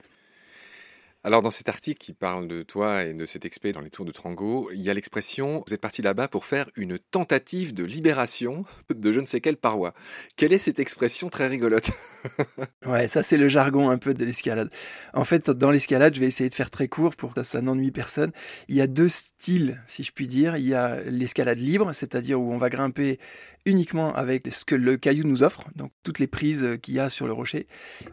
Alors 1.22 1.42
dans 1.42 1.52
cet 1.52 1.68
article 1.68 2.00
qui 2.00 2.14
parle 2.14 2.48
de 2.48 2.64
toi 2.64 3.04
et 3.04 3.14
de 3.14 3.26
cet 3.26 3.44
expé 3.44 3.74
dans 3.74 3.82
les 3.82 3.90
tours 3.90 4.06
de 4.06 4.14
Trango, 4.14 4.70
il 4.74 4.80
y 4.80 4.90
a 4.90 4.94
l'expression 4.94 5.64
vous 5.68 5.74
êtes 5.74 5.82
parti 5.82 6.02
là-bas 6.02 6.30
pour 6.30 6.46
faire 6.46 6.70
une 6.78 6.98
tentative 6.98 7.74
de 7.74 7.84
libération 7.84 8.64
de 8.90 9.12
je 9.12 9.20
ne 9.20 9.26
sais 9.26 9.42
quelle 9.42 9.58
paroi. 9.58 9.94
Quelle 10.38 10.54
est 10.54 10.60
cette 10.60 10.80
expression 10.80 11.30
très 11.30 11.48
rigolote 11.48 11.92
Ouais, 12.86 13.10
ça 13.10 13.22
c'est 13.22 13.36
le 13.36 13.50
jargon 13.50 13.90
un 13.90 13.98
peu 13.98 14.14
de 14.14 14.24
l'escalade. 14.24 14.72
En 15.14 15.26
fait, 15.26 15.50
dans 15.50 15.72
l'escalade, 15.72 16.16
je 16.16 16.22
vais 16.22 16.28
essayer 16.28 16.50
de 16.50 16.56
faire 16.56 16.72
très 16.72 16.88
court 16.88 17.18
pour 17.18 17.34
que 17.34 17.44
ça 17.44 17.60
n'ennuie 17.60 17.92
personne. 17.92 18.32
Il 18.70 18.76
y 18.76 18.82
a 18.82 18.88
deux 18.88 19.10
styles, 19.10 19.84
si 19.88 20.04
je 20.04 20.14
puis 20.14 20.28
dire. 20.28 20.56
Il 20.56 20.68
y 20.68 20.74
a 20.74 21.02
l'escalade 21.02 21.60
libre, 21.60 21.92
c'est-à-dire 21.92 22.40
où 22.40 22.54
on 22.54 22.58
va 22.58 22.70
grimper 22.70 23.20
uniquement 23.66 24.16
avec 24.16 24.48
ce 24.54 24.64
que 24.64 24.76
le 24.76 24.96
caillou 24.96 25.28
nous 25.28 25.44
offre, 25.44 25.68
donc 25.76 25.92
toutes 26.04 26.20
les 26.20 26.28
prises 26.28 26.78
qu'il 26.82 26.94
y 26.94 27.00
a 27.00 27.10
sur 27.10 27.28
le 27.28 27.34
rocher. 27.34 27.68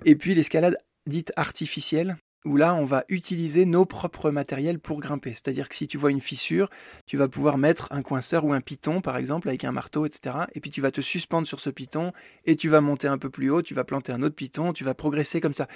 Et 0.04 0.16
puis 0.16 0.34
l'escalade 0.34 0.76
dite 1.06 1.32
artificielle, 1.36 2.16
où 2.44 2.56
là, 2.56 2.74
on 2.74 2.84
va 2.84 3.04
utiliser 3.08 3.64
nos 3.64 3.84
propres 3.84 4.30
matériels 4.30 4.78
pour 4.78 5.00
grimper. 5.00 5.32
C'est-à-dire 5.32 5.68
que 5.68 5.74
si 5.74 5.88
tu 5.88 5.98
vois 5.98 6.10
une 6.10 6.20
fissure, 6.20 6.68
tu 7.06 7.16
vas 7.16 7.28
pouvoir 7.28 7.58
mettre 7.58 7.88
un 7.90 8.02
coinceur 8.02 8.44
ou 8.44 8.52
un 8.52 8.60
piton, 8.60 9.00
par 9.00 9.16
exemple, 9.16 9.48
avec 9.48 9.64
un 9.64 9.72
marteau, 9.72 10.06
etc. 10.06 10.36
Et 10.54 10.60
puis 10.60 10.70
tu 10.70 10.80
vas 10.80 10.90
te 10.90 11.00
suspendre 11.00 11.46
sur 11.46 11.60
ce 11.60 11.70
piton 11.70 12.12
et 12.44 12.56
tu 12.56 12.68
vas 12.68 12.80
monter 12.80 13.08
un 13.08 13.18
peu 13.18 13.30
plus 13.30 13.50
haut, 13.50 13.62
tu 13.62 13.74
vas 13.74 13.84
planter 13.84 14.12
un 14.12 14.22
autre 14.22 14.36
piton, 14.36 14.72
tu 14.72 14.84
vas 14.84 14.94
progresser 14.94 15.40
comme 15.40 15.54
ça. 15.54 15.66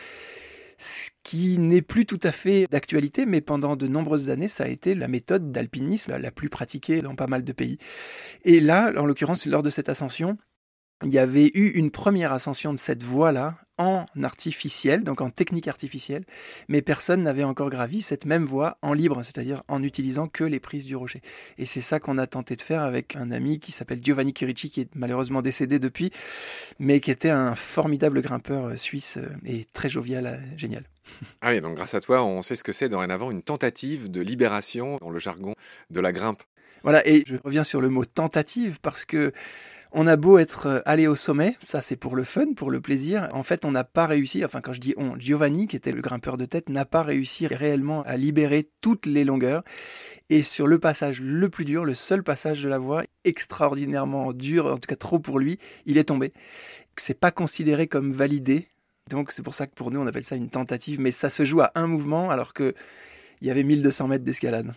Ce 0.78 1.10
qui 1.24 1.58
n'est 1.58 1.82
plus 1.82 2.06
tout 2.06 2.20
à 2.22 2.32
fait 2.32 2.66
d'actualité, 2.70 3.26
mais 3.26 3.42
pendant 3.42 3.76
de 3.76 3.86
nombreuses 3.86 4.30
années, 4.30 4.48
ça 4.48 4.64
a 4.64 4.68
été 4.68 4.94
la 4.94 5.08
méthode 5.08 5.52
d'alpinisme 5.52 6.16
la 6.16 6.30
plus 6.30 6.48
pratiquée 6.48 7.02
dans 7.02 7.14
pas 7.14 7.26
mal 7.26 7.44
de 7.44 7.52
pays. 7.52 7.76
Et 8.44 8.60
là, 8.60 8.90
en 8.96 9.04
l'occurrence, 9.04 9.44
lors 9.44 9.62
de 9.62 9.68
cette 9.68 9.90
ascension, 9.90 10.38
il 11.02 11.10
y 11.10 11.18
avait 11.18 11.50
eu 11.54 11.68
une 11.68 11.90
première 11.90 12.32
ascension 12.32 12.72
de 12.72 12.78
cette 12.78 13.02
voie-là 13.02 13.56
en 13.78 14.04
artificiel, 14.22 15.02
donc 15.04 15.22
en 15.22 15.30
technique 15.30 15.66
artificielle, 15.66 16.24
mais 16.68 16.82
personne 16.82 17.22
n'avait 17.22 17.44
encore 17.44 17.70
gravi 17.70 18.02
cette 18.02 18.26
même 18.26 18.44
voie 18.44 18.76
en 18.82 18.92
libre, 18.92 19.22
c'est-à-dire 19.22 19.62
en 19.68 19.82
utilisant 19.82 20.28
que 20.28 20.44
les 20.44 20.60
prises 20.60 20.84
du 20.84 20.96
rocher. 20.96 21.22
Et 21.56 21.64
c'est 21.64 21.80
ça 21.80 21.98
qu'on 21.98 22.18
a 22.18 22.26
tenté 22.26 22.56
de 22.56 22.62
faire 22.62 22.82
avec 22.82 23.16
un 23.16 23.30
ami 23.30 23.58
qui 23.58 23.72
s'appelle 23.72 24.00
Giovanni 24.02 24.34
Chirici, 24.36 24.68
qui 24.68 24.82
est 24.82 24.94
malheureusement 24.94 25.40
décédé 25.40 25.78
depuis, 25.78 26.10
mais 26.78 27.00
qui 27.00 27.10
était 27.10 27.30
un 27.30 27.54
formidable 27.54 28.20
grimpeur 28.20 28.66
euh, 28.66 28.76
suisse 28.76 29.16
euh, 29.16 29.30
et 29.46 29.64
très 29.72 29.88
jovial, 29.88 30.26
euh, 30.26 30.36
génial. 30.58 30.84
Ah 31.40 31.52
oui, 31.52 31.62
donc 31.62 31.76
grâce 31.76 31.94
à 31.94 32.02
toi, 32.02 32.22
on 32.22 32.42
sait 32.42 32.56
ce 32.56 32.64
que 32.64 32.74
c'est 32.74 32.90
dorénavant 32.90 33.30
une 33.30 33.42
tentative 33.42 34.10
de 34.10 34.20
libération 34.20 34.98
dans 34.98 35.10
le 35.10 35.18
jargon 35.18 35.54
de 35.88 36.00
la 36.00 36.12
grimpe. 36.12 36.42
Voilà, 36.82 37.06
et 37.08 37.24
je 37.26 37.36
reviens 37.42 37.64
sur 37.64 37.80
le 37.80 37.88
mot 37.88 38.04
tentative 38.04 38.78
parce 38.80 39.06
que 39.06 39.32
on 39.92 40.06
a 40.06 40.16
beau 40.16 40.38
être 40.38 40.66
euh, 40.66 40.80
allé 40.84 41.06
au 41.06 41.16
sommet, 41.16 41.56
ça 41.60 41.80
c'est 41.80 41.96
pour 41.96 42.14
le 42.14 42.24
fun, 42.24 42.52
pour 42.54 42.70
le 42.70 42.80
plaisir. 42.80 43.28
En 43.32 43.42
fait, 43.42 43.64
on 43.64 43.72
n'a 43.72 43.84
pas 43.84 44.06
réussi, 44.06 44.44
enfin 44.44 44.60
quand 44.60 44.72
je 44.72 44.80
dis 44.80 44.94
on, 44.96 45.18
Giovanni, 45.18 45.66
qui 45.66 45.76
était 45.76 45.92
le 45.92 46.00
grimpeur 46.00 46.36
de 46.36 46.44
tête, 46.44 46.68
n'a 46.68 46.84
pas 46.84 47.02
réussi 47.02 47.46
réellement 47.46 48.02
à 48.02 48.16
libérer 48.16 48.68
toutes 48.80 49.06
les 49.06 49.24
longueurs. 49.24 49.64
Et 50.28 50.42
sur 50.42 50.66
le 50.66 50.78
passage 50.78 51.20
le 51.20 51.48
plus 51.48 51.64
dur, 51.64 51.84
le 51.84 51.94
seul 51.94 52.22
passage 52.22 52.62
de 52.62 52.68
la 52.68 52.78
voie, 52.78 53.04
extraordinairement 53.24 54.32
dur, 54.32 54.66
en 54.66 54.76
tout 54.76 54.86
cas 54.86 54.96
trop 54.96 55.18
pour 55.18 55.38
lui, 55.38 55.58
il 55.86 55.98
est 55.98 56.04
tombé. 56.04 56.32
C'est 56.96 57.18
pas 57.18 57.30
considéré 57.30 57.86
comme 57.88 58.12
validé. 58.12 58.68
Donc 59.08 59.32
c'est 59.32 59.42
pour 59.42 59.54
ça 59.54 59.66
que 59.66 59.74
pour 59.74 59.90
nous 59.90 60.00
on 60.00 60.06
appelle 60.06 60.24
ça 60.24 60.36
une 60.36 60.50
tentative, 60.50 61.00
mais 61.00 61.10
ça 61.10 61.30
se 61.30 61.44
joue 61.44 61.62
à 61.62 61.72
un 61.74 61.86
mouvement 61.86 62.30
alors 62.30 62.52
que 62.52 62.74
il 63.40 63.48
y 63.48 63.50
avait 63.50 63.64
1200 63.64 64.08
mètres 64.08 64.24
d'escalade. 64.24 64.74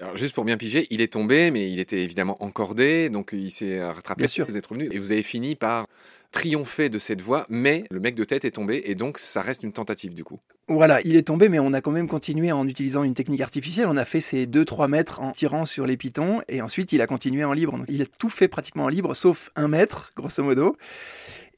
Alors, 0.00 0.16
juste 0.16 0.34
pour 0.34 0.44
bien 0.44 0.56
piger, 0.56 0.86
il 0.90 1.00
est 1.00 1.12
tombé, 1.12 1.50
mais 1.50 1.70
il 1.70 1.80
était 1.80 2.02
évidemment 2.02 2.42
encordé, 2.42 3.08
donc 3.08 3.30
il 3.32 3.50
s'est 3.50 3.82
rattrapé. 3.82 4.18
Bien 4.18 4.28
sûr. 4.28 4.46
Vous 4.46 4.56
êtes 4.56 4.66
revenu 4.66 4.88
et 4.92 4.98
vous 4.98 5.12
avez 5.12 5.22
fini 5.22 5.56
par 5.56 5.86
triompher 6.32 6.90
de 6.90 6.98
cette 6.98 7.22
voie, 7.22 7.46
mais 7.48 7.84
le 7.90 7.98
mec 7.98 8.14
de 8.14 8.24
tête 8.24 8.44
est 8.44 8.50
tombé 8.50 8.82
et 8.86 8.94
donc 8.94 9.18
ça 9.18 9.40
reste 9.40 9.62
une 9.62 9.72
tentative 9.72 10.12
du 10.12 10.22
coup. 10.22 10.38
Voilà, 10.68 11.00
il 11.02 11.16
est 11.16 11.22
tombé, 11.22 11.48
mais 11.48 11.60
on 11.60 11.72
a 11.72 11.80
quand 11.80 11.92
même 11.92 12.08
continué 12.08 12.52
en 12.52 12.68
utilisant 12.68 13.04
une 13.04 13.14
technique 13.14 13.40
artificielle. 13.40 13.86
On 13.88 13.96
a 13.96 14.04
fait 14.04 14.20
ces 14.20 14.46
2-3 14.46 14.88
mètres 14.88 15.20
en 15.20 15.32
tirant 15.32 15.64
sur 15.64 15.86
les 15.86 15.96
pitons 15.96 16.42
et 16.48 16.60
ensuite 16.60 16.92
il 16.92 17.00
a 17.00 17.06
continué 17.06 17.44
en 17.44 17.52
libre. 17.52 17.78
Donc 17.78 17.86
il 17.88 18.02
a 18.02 18.06
tout 18.06 18.28
fait 18.28 18.48
pratiquement 18.48 18.84
en 18.84 18.88
libre, 18.88 19.14
sauf 19.14 19.50
un 19.56 19.68
mètre, 19.68 20.12
grosso 20.16 20.42
modo. 20.42 20.76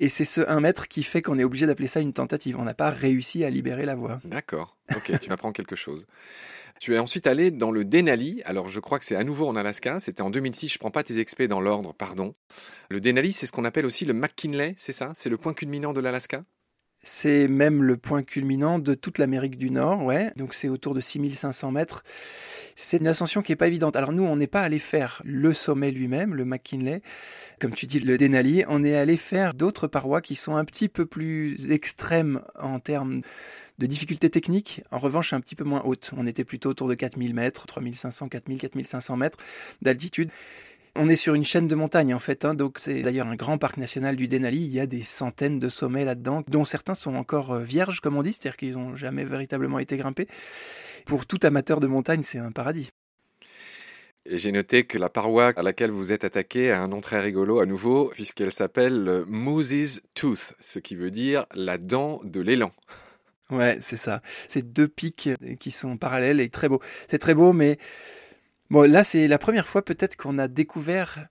Et 0.00 0.08
c'est 0.08 0.26
ce 0.26 0.42
1 0.42 0.60
mètre 0.60 0.86
qui 0.86 1.02
fait 1.02 1.22
qu'on 1.22 1.40
est 1.40 1.44
obligé 1.44 1.66
d'appeler 1.66 1.88
ça 1.88 1.98
une 1.98 2.12
tentative. 2.12 2.56
On 2.56 2.64
n'a 2.64 2.74
pas 2.74 2.90
réussi 2.90 3.42
à 3.42 3.50
libérer 3.50 3.84
la 3.84 3.96
voie. 3.96 4.20
D'accord, 4.24 4.76
ok, 4.94 5.18
tu 5.18 5.28
m'apprends 5.28 5.50
quelque 5.50 5.74
chose. 5.74 6.06
Tu 6.80 6.94
es 6.94 6.98
ensuite 6.98 7.26
allé 7.26 7.50
dans 7.50 7.70
le 7.70 7.84
Denali. 7.84 8.42
Alors, 8.44 8.68
je 8.68 8.80
crois 8.80 8.98
que 8.98 9.04
c'est 9.04 9.16
à 9.16 9.24
nouveau 9.24 9.48
en 9.48 9.56
Alaska. 9.56 10.00
C'était 10.00 10.22
en 10.22 10.30
2006. 10.30 10.68
Je 10.68 10.78
prends 10.78 10.90
pas 10.90 11.02
tes 11.02 11.18
expés 11.18 11.48
dans 11.48 11.60
l'ordre, 11.60 11.92
pardon. 11.92 12.34
Le 12.88 13.00
Denali, 13.00 13.32
c'est 13.32 13.46
ce 13.46 13.52
qu'on 13.52 13.64
appelle 13.64 13.86
aussi 13.86 14.04
le 14.04 14.14
McKinley, 14.14 14.74
c'est 14.76 14.92
ça? 14.92 15.12
C'est 15.14 15.28
le 15.28 15.38
point 15.38 15.54
culminant 15.54 15.92
de 15.92 16.00
l'Alaska? 16.00 16.44
C'est 17.02 17.48
même 17.48 17.82
le 17.82 17.96
point 17.96 18.22
culminant 18.22 18.78
de 18.78 18.94
toute 18.94 19.18
l'Amérique 19.18 19.56
du 19.56 19.70
Nord, 19.70 20.04
ouais. 20.04 20.32
Donc 20.36 20.54
c'est 20.54 20.68
autour 20.68 20.94
de 20.94 21.00
6500 21.00 21.70
mètres. 21.70 22.02
C'est 22.76 22.98
une 22.98 23.06
ascension 23.06 23.42
qui 23.42 23.52
est 23.52 23.56
pas 23.56 23.68
évidente. 23.68 23.96
Alors 23.96 24.12
nous, 24.12 24.24
on 24.24 24.36
n'est 24.36 24.46
pas 24.46 24.62
allé 24.62 24.78
faire 24.78 25.22
le 25.24 25.52
sommet 25.54 25.90
lui-même, 25.90 26.34
le 26.34 26.44
McKinley, 26.44 27.02
comme 27.60 27.72
tu 27.72 27.86
dis, 27.86 28.00
le 28.00 28.18
Denali. 28.18 28.64
On 28.68 28.84
est 28.84 28.96
allé 28.96 29.16
faire 29.16 29.54
d'autres 29.54 29.86
parois 29.86 30.20
qui 30.20 30.34
sont 30.34 30.56
un 30.56 30.64
petit 30.64 30.88
peu 30.88 31.06
plus 31.06 31.70
extrêmes 31.70 32.42
en 32.58 32.78
termes 32.80 33.22
de 33.78 33.86
difficultés 33.86 34.28
techniques, 34.28 34.82
en 34.90 34.98
revanche 34.98 35.32
un 35.32 35.40
petit 35.40 35.54
peu 35.54 35.64
moins 35.64 35.82
hautes. 35.84 36.10
On 36.16 36.26
était 36.26 36.44
plutôt 36.44 36.70
autour 36.70 36.88
de 36.88 36.94
4000 36.94 37.32
mètres, 37.32 37.66
3500, 37.66 38.28
4000, 38.28 38.58
4500 38.58 39.16
mètres 39.16 39.38
d'altitude. 39.82 40.30
On 41.00 41.08
est 41.08 41.14
sur 41.14 41.34
une 41.34 41.44
chaîne 41.44 41.68
de 41.68 41.76
montagnes 41.76 42.12
en 42.12 42.18
fait, 42.18 42.44
hein, 42.44 42.54
donc 42.54 42.80
c'est 42.80 43.02
d'ailleurs 43.02 43.28
un 43.28 43.36
grand 43.36 43.56
parc 43.56 43.76
national 43.76 44.16
du 44.16 44.26
Denali. 44.26 44.58
Il 44.58 44.74
y 44.74 44.80
a 44.80 44.86
des 44.86 45.02
centaines 45.02 45.60
de 45.60 45.68
sommets 45.68 46.04
là-dedans, 46.04 46.42
dont 46.48 46.64
certains 46.64 46.94
sont 46.94 47.14
encore 47.14 47.52
euh, 47.52 47.60
vierges, 47.60 48.00
comme 48.00 48.16
on 48.16 48.22
dit, 48.24 48.32
c'est-à-dire 48.32 48.56
qu'ils 48.56 48.72
n'ont 48.72 48.96
jamais 48.96 49.24
véritablement 49.24 49.78
été 49.78 49.96
grimpés. 49.96 50.26
Pour 51.06 51.24
tout 51.24 51.38
amateur 51.44 51.78
de 51.78 51.86
montagne, 51.86 52.24
c'est 52.24 52.40
un 52.40 52.50
paradis. 52.50 52.90
Et 54.26 54.38
j'ai 54.38 54.50
noté 54.50 54.86
que 54.86 54.98
la 54.98 55.08
paroi 55.08 55.52
à 55.56 55.62
laquelle 55.62 55.92
vous 55.92 56.10
êtes 56.10 56.24
attaqué 56.24 56.72
a 56.72 56.80
un 56.80 56.88
nom 56.88 57.00
très 57.00 57.20
rigolo 57.20 57.60
à 57.60 57.66
nouveau, 57.66 58.10
puisqu'elle 58.12 58.52
s'appelle 58.52 59.22
Moose's 59.28 60.02
Tooth, 60.16 60.54
ce 60.58 60.80
qui 60.80 60.96
veut 60.96 61.12
dire 61.12 61.46
la 61.54 61.78
dent 61.78 62.18
de 62.24 62.40
l'élan. 62.40 62.72
Ouais, 63.50 63.78
c'est 63.80 63.96
ça. 63.96 64.20
C'est 64.48 64.72
deux 64.72 64.88
pics 64.88 65.30
qui 65.60 65.70
sont 65.70 65.96
parallèles 65.96 66.40
et 66.40 66.50
très 66.50 66.68
beaux. 66.68 66.82
C'est 67.08 67.18
très 67.18 67.34
beau, 67.34 67.52
mais 67.52 67.78
bon, 68.70 68.90
là, 68.90 69.04
c'est 69.04 69.28
la 69.28 69.38
première 69.38 69.68
fois 69.68 69.84
peut-être 69.84 70.16
qu'on 70.16 70.38
a 70.38 70.48
découvert 70.48 71.28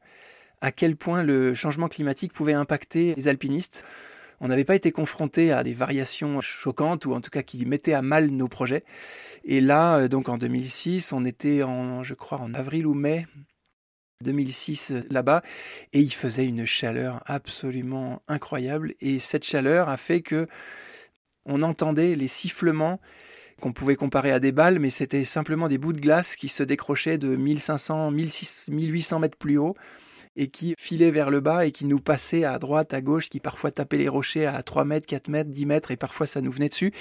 à 0.61 0.71
quel 0.71 0.95
point 0.95 1.23
le 1.23 1.53
changement 1.53 1.87
climatique 1.87 2.33
pouvait 2.33 2.53
impacter 2.53 3.13
les 3.15 3.27
alpinistes. 3.27 3.85
On 4.39 4.47
n'avait 4.47 4.65
pas 4.65 4.75
été 4.75 4.91
confronté 4.91 5.51
à 5.51 5.63
des 5.63 5.73
variations 5.73 6.41
choquantes 6.41 7.05
ou 7.05 7.13
en 7.13 7.21
tout 7.21 7.31
cas 7.31 7.41
qui 7.41 7.65
mettaient 7.65 7.93
à 7.93 8.03
mal 8.03 8.29
nos 8.29 8.47
projets. 8.47 8.83
Et 9.43 9.61
là, 9.61 9.97
euh, 9.97 10.07
donc 10.07 10.29
en 10.29 10.37
2006, 10.37 11.11
on 11.11 11.25
était 11.25 11.63
en, 11.63 12.03
je 12.03 12.13
crois, 12.13 12.39
en 12.39 12.53
avril 12.53 12.85
ou 12.85 12.93
mai 12.93 13.25
2006 14.23 14.91
euh, 14.91 15.01
là-bas 15.09 15.41
et 15.93 16.01
il 16.01 16.13
faisait 16.13 16.45
une 16.45 16.65
chaleur 16.65 17.21
absolument 17.25 18.21
incroyable 18.27 18.95
et 18.99 19.19
cette 19.19 19.43
chaleur 19.43 19.89
a 19.89 19.97
fait 19.97 20.21
que 20.21 20.47
on 21.45 21.61
entendait 21.61 22.15
les 22.15 22.27
sifflements 22.27 22.99
qu'on 23.61 23.73
pouvait 23.73 23.95
comparer 23.95 24.31
à 24.31 24.39
des 24.39 24.51
balles, 24.51 24.79
mais 24.79 24.89
c'était 24.89 25.23
simplement 25.23 25.67
des 25.67 25.77
bouts 25.77 25.93
de 25.93 25.99
glace 25.99 26.35
qui 26.35 26.49
se 26.49 26.63
décrochaient 26.63 27.17
de 27.17 27.35
1500, 27.35 28.11
1800 28.11 29.19
mètres 29.19 29.37
plus 29.37 29.57
haut 29.57 29.75
et 30.37 30.47
qui 30.47 30.75
filaient 30.77 31.11
vers 31.11 31.31
le 31.31 31.39
bas 31.39 31.65
et 31.65 31.71
qui 31.71 31.85
nous 31.85 31.99
passaient 31.99 32.43
à 32.43 32.59
droite, 32.59 32.93
à 32.93 33.01
gauche, 33.01 33.29
qui 33.29 33.39
parfois 33.39 33.71
tapaient 33.71 33.97
les 33.97 34.07
rochers 34.07 34.45
à 34.45 34.61
3 34.61 34.85
mètres, 34.85 35.07
4 35.07 35.29
mètres, 35.29 35.49
10 35.49 35.65
mètres 35.65 35.91
et 35.91 35.97
parfois 35.97 36.27
ça 36.27 36.41
nous 36.41 36.51
venait 36.51 36.69
dessus. 36.69 36.93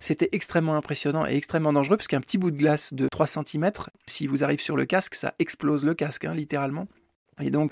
C'était 0.00 0.30
extrêmement 0.32 0.74
impressionnant 0.74 1.26
et 1.26 1.36
extrêmement 1.36 1.74
dangereux 1.74 1.98
parce 1.98 2.08
qu'un 2.08 2.22
petit 2.22 2.38
bout 2.38 2.50
de 2.50 2.56
glace 2.56 2.94
de 2.94 3.06
3 3.08 3.26
cm, 3.26 3.70
si 4.06 4.26
vous 4.26 4.42
arrive 4.42 4.60
sur 4.60 4.76
le 4.76 4.86
casque, 4.86 5.14
ça 5.14 5.34
explose 5.38 5.84
le 5.84 5.94
casque, 5.94 6.24
hein, 6.24 6.34
littéralement. 6.34 6.88
Et 7.40 7.50
donc, 7.50 7.70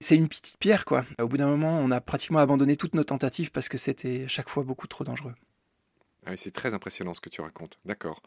c'est 0.00 0.16
une 0.16 0.28
petite 0.28 0.56
pierre, 0.58 0.84
quoi. 0.84 1.04
Au 1.20 1.28
bout 1.28 1.36
d'un 1.36 1.48
moment, 1.48 1.78
on 1.80 1.90
a 1.90 2.00
pratiquement 2.00 2.38
abandonné 2.38 2.76
toutes 2.76 2.94
nos 2.94 3.04
tentatives 3.04 3.50
parce 3.50 3.68
que 3.68 3.78
c'était 3.78 4.26
chaque 4.28 4.48
fois 4.48 4.62
beaucoup 4.62 4.86
trop 4.86 5.04
dangereux. 5.04 5.34
Ah 6.26 6.36
c'est 6.36 6.50
très 6.50 6.74
impressionnant 6.74 7.14
ce 7.14 7.20
que 7.20 7.28
tu 7.28 7.40
racontes. 7.40 7.78
D'accord. 7.84 8.20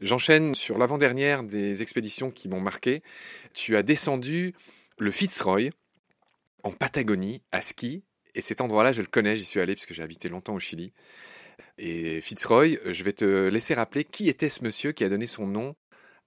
J'enchaîne 0.00 0.54
sur 0.54 0.78
l'avant-dernière 0.78 1.42
des 1.42 1.82
expéditions 1.82 2.30
qui 2.30 2.48
m'ont 2.48 2.60
marqué. 2.60 3.02
Tu 3.52 3.76
as 3.76 3.82
descendu 3.82 4.54
le 4.98 5.10
Fitzroy 5.10 5.70
en 6.62 6.70
Patagonie 6.70 7.42
à 7.50 7.60
ski. 7.60 8.04
Et 8.36 8.40
cet 8.40 8.60
endroit-là, 8.60 8.92
je 8.92 9.00
le 9.00 9.08
connais, 9.08 9.36
j'y 9.36 9.44
suis 9.44 9.58
allé 9.58 9.74
parce 9.74 9.86
que 9.86 9.92
j'ai 9.92 10.04
habité 10.04 10.28
longtemps 10.28 10.54
au 10.54 10.60
Chili. 10.60 10.92
Et 11.78 12.20
Fitzroy, 12.20 12.78
je 12.86 13.02
vais 13.02 13.12
te 13.12 13.48
laisser 13.48 13.74
rappeler 13.74 14.04
qui 14.04 14.28
était 14.28 14.48
ce 14.48 14.62
monsieur 14.62 14.92
qui 14.92 15.02
a 15.02 15.08
donné 15.08 15.26
son 15.26 15.46
nom 15.48 15.74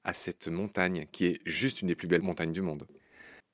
à 0.04 0.12
cette 0.12 0.50
montagne, 0.50 1.06
qui 1.14 1.28
est 1.28 1.42
juste 1.46 1.82
une 1.82 1.88
des 1.88 1.96
plus 1.96 2.10
belles 2.10 2.22
montagnes 2.22 2.52
du 2.52 2.62
monde. 2.62 2.86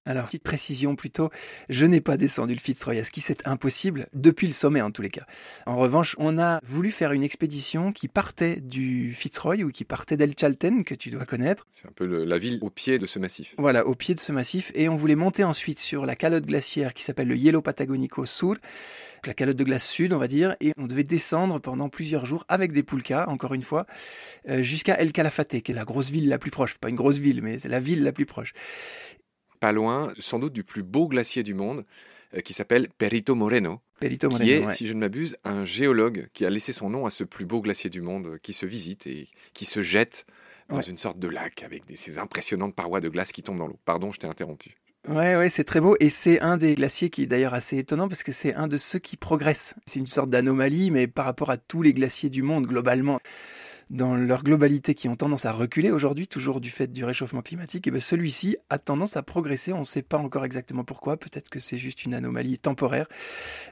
Alors, 0.04 0.26
petite 0.26 0.42
précision 0.42 0.96
plutôt, 0.96 1.30
je 1.70 1.86
n'ai 1.86 2.02
pas 2.02 2.18
descendu 2.18 2.56
le 2.56 2.60
Fitzroy 2.60 2.98
à 2.98 3.04
ski, 3.04 3.22
c'est 3.22 3.48
impossible, 3.48 4.08
depuis 4.14 4.48
le 4.48 4.54
sommet 4.54 4.82
en 4.82 4.90
tous 4.90 5.04
les 5.04 5.10
cas. 5.10 5.28
En 5.68 5.76
revanche, 5.76 6.16
on 6.18 6.40
a 6.40 6.60
voulu 6.66 6.90
faire 6.90 7.12
une 7.12 7.22
expédition 7.22 7.92
qui 7.92 8.08
partait 8.08 8.56
du 8.56 9.14
Fitzroy 9.14 9.58
ou 9.64 9.70
qui 9.70 9.86
partait 9.86 10.18
d'El 10.18 10.34
Chalten, 10.36 10.84
que 10.84 10.96
tu 10.96 11.12
dois 11.12 11.26
connaître. 11.26 11.68
C'est 11.72 11.88
un 11.88 11.92
peu 11.94 12.06
la 12.06 12.38
ville 12.40 12.58
au 12.64 12.72
pied 12.72 12.98
de 12.98 13.06
ce 13.06 13.20
massif. 13.20 13.54
Voilà, 13.60 13.86
au 13.86 13.94
pied 13.94 14.16
de 14.16 14.20
ce 14.20 14.32
massif, 14.32 14.72
et 14.74 14.90
on 14.90 14.96
voulait 14.96 15.16
monter 15.16 15.44
ensuite 15.44 15.78
sur 15.78 16.08
la 16.08 16.16
calotte 16.16 16.48
glaciaire 16.48 16.96
qui 16.96 17.04
s'appelle 17.04 17.28
le 17.28 17.36
Hielo 17.36 17.62
Patagonico 17.62 18.26
Sur, 18.26 18.56
la 19.28 19.36
calotte 19.36 19.58
de 19.58 19.64
glace 19.64 19.88
sud, 19.88 20.14
on 20.14 20.18
va 20.18 20.28
dire, 20.28 20.56
et 20.62 20.74
on 20.78 20.88
devait 20.88 21.04
descendre 21.04 21.60
pendant 21.60 21.90
plusieurs 21.90 22.26
jours 22.26 22.44
avec 22.48 22.72
des 22.72 22.82
poulkas, 22.82 23.28
encore 23.28 23.54
une 23.54 23.62
fois, 23.62 23.86
euh, 24.50 24.64
jusqu'à 24.64 24.96
El 24.96 25.12
Calafate, 25.12 25.62
qui 25.62 25.72
est 25.72 25.76
la 25.76 25.86
grosse 25.86 26.10
ville 26.10 26.28
la 26.28 26.40
plus 26.40 26.50
proche. 26.50 26.80
Pas 26.80 26.90
une 26.90 26.96
grosse 26.96 27.20
ville, 27.20 27.44
mais 27.44 27.60
c'est 27.60 27.70
la 27.70 27.80
ville 27.80 28.04
la 28.04 28.14
plus 28.14 28.26
proche 28.26 28.54
pas 29.62 29.71
loin, 29.71 30.12
sans 30.19 30.39
doute 30.39 30.52
du 30.52 30.65
plus 30.65 30.84
beau 30.84 31.08
glacier 31.08 31.43
du 31.43 31.54
monde, 31.54 31.86
euh, 32.36 32.41
qui 32.41 32.52
s'appelle 32.52 32.89
Perito 32.97 33.36
Moreno. 33.36 33.80
Perito 34.02 34.30
Moreno, 34.30 34.45
qui 34.45 34.52
est, 34.52 34.69
si 34.71 34.88
je 34.88 34.93
ne 34.93 35.00
m'abuse, 35.00 35.38
un 35.45 35.63
géologue 35.63 36.28
qui 36.34 36.45
a 36.45 36.50
laissé 36.50 36.74
son 36.74 36.89
nom 36.89 37.06
à 37.06 37.12
ce 37.12 37.24
plus 37.24 37.45
beau 37.45 37.62
glacier 37.62 37.89
du 37.89 38.02
monde, 38.02 38.26
euh, 38.28 38.38
qui 38.41 38.52
se 38.52 38.65
visite 38.65 39.08
et 39.08 39.30
qui 39.54 39.63
se 39.63 39.82
jette 39.82 40.26
dans 40.67 40.82
une 40.82 40.97
sorte 40.97 41.19
de 41.19 41.28
lac 41.28 41.63
avec 41.63 41.84
ces 41.95 42.17
impressionnantes 42.17 42.74
parois 42.74 43.02
de 43.02 43.10
glace 43.10 43.32
qui 43.32 43.43
tombent 43.43 43.60
dans 43.60 43.67
l'eau. 43.67 43.80
Pardon, 43.86 44.12
je 44.12 44.19
t'ai 44.19 44.28
interrompu. 44.28 44.78
Ouais, 45.08 45.36
ouais, 45.36 45.50
c'est 45.50 45.63
très 45.63 45.82
beau. 45.82 45.97
Et 46.00 46.10
c'est 46.10 46.39
un 46.39 46.58
des 46.58 46.76
glaciers 46.76 47.10
qui 47.10 47.24
est 47.24 47.28
d'ailleurs 47.28 47.54
assez 47.54 47.78
étonnant 47.78 48.08
parce 48.08 48.24
que 48.24 48.32
c'est 48.32 48.56
un 48.56 48.67
de 48.67 48.78
ceux 48.78 49.00
qui 49.00 49.17
progressent. 49.17 49.74
C'est 49.86 50.00
une 50.00 50.08
sorte 50.08 50.30
d'anomalie, 50.30 50.91
mais 50.91 51.08
par 51.08 51.26
rapport 51.26 51.50
à 51.50 51.58
tous 51.58 51.82
les 51.82 51.93
glaciers 51.93 52.30
du 52.30 52.41
monde 52.41 52.67
globalement, 52.67 53.19
dans 53.91 54.15
leur 54.15 54.43
globalité, 54.43 54.95
qui 54.95 55.10
ont 55.10 55.17
tendance 55.17 55.45
à 55.45 55.51
reculer 55.51 55.91
aujourd'hui, 55.91 56.27
toujours 56.27 56.62
du 56.62 56.69
fait 56.69 56.88
du 56.88 57.04
réchauffement 57.04 57.41
climatique, 57.41 57.88
et 57.88 57.91
bien 57.91 57.99
celui-ci 57.99 58.58
a 58.69 58.80
tendance 58.80 59.17
à 59.17 59.21
progresser. 59.21 59.73
On 59.73 59.80
ne 59.80 59.84
sait 59.84 60.01
pas 60.01 60.17
encore 60.17 60.45
exactement 60.45 60.84
pourquoi. 60.84 61.17
Peut-être 61.17 61.49
que 61.49 61.60
c'est 61.60 61.77
juste 61.77 62.06
une 62.06 62.13
anomalie 62.13 62.58
temporaire. 62.58 63.08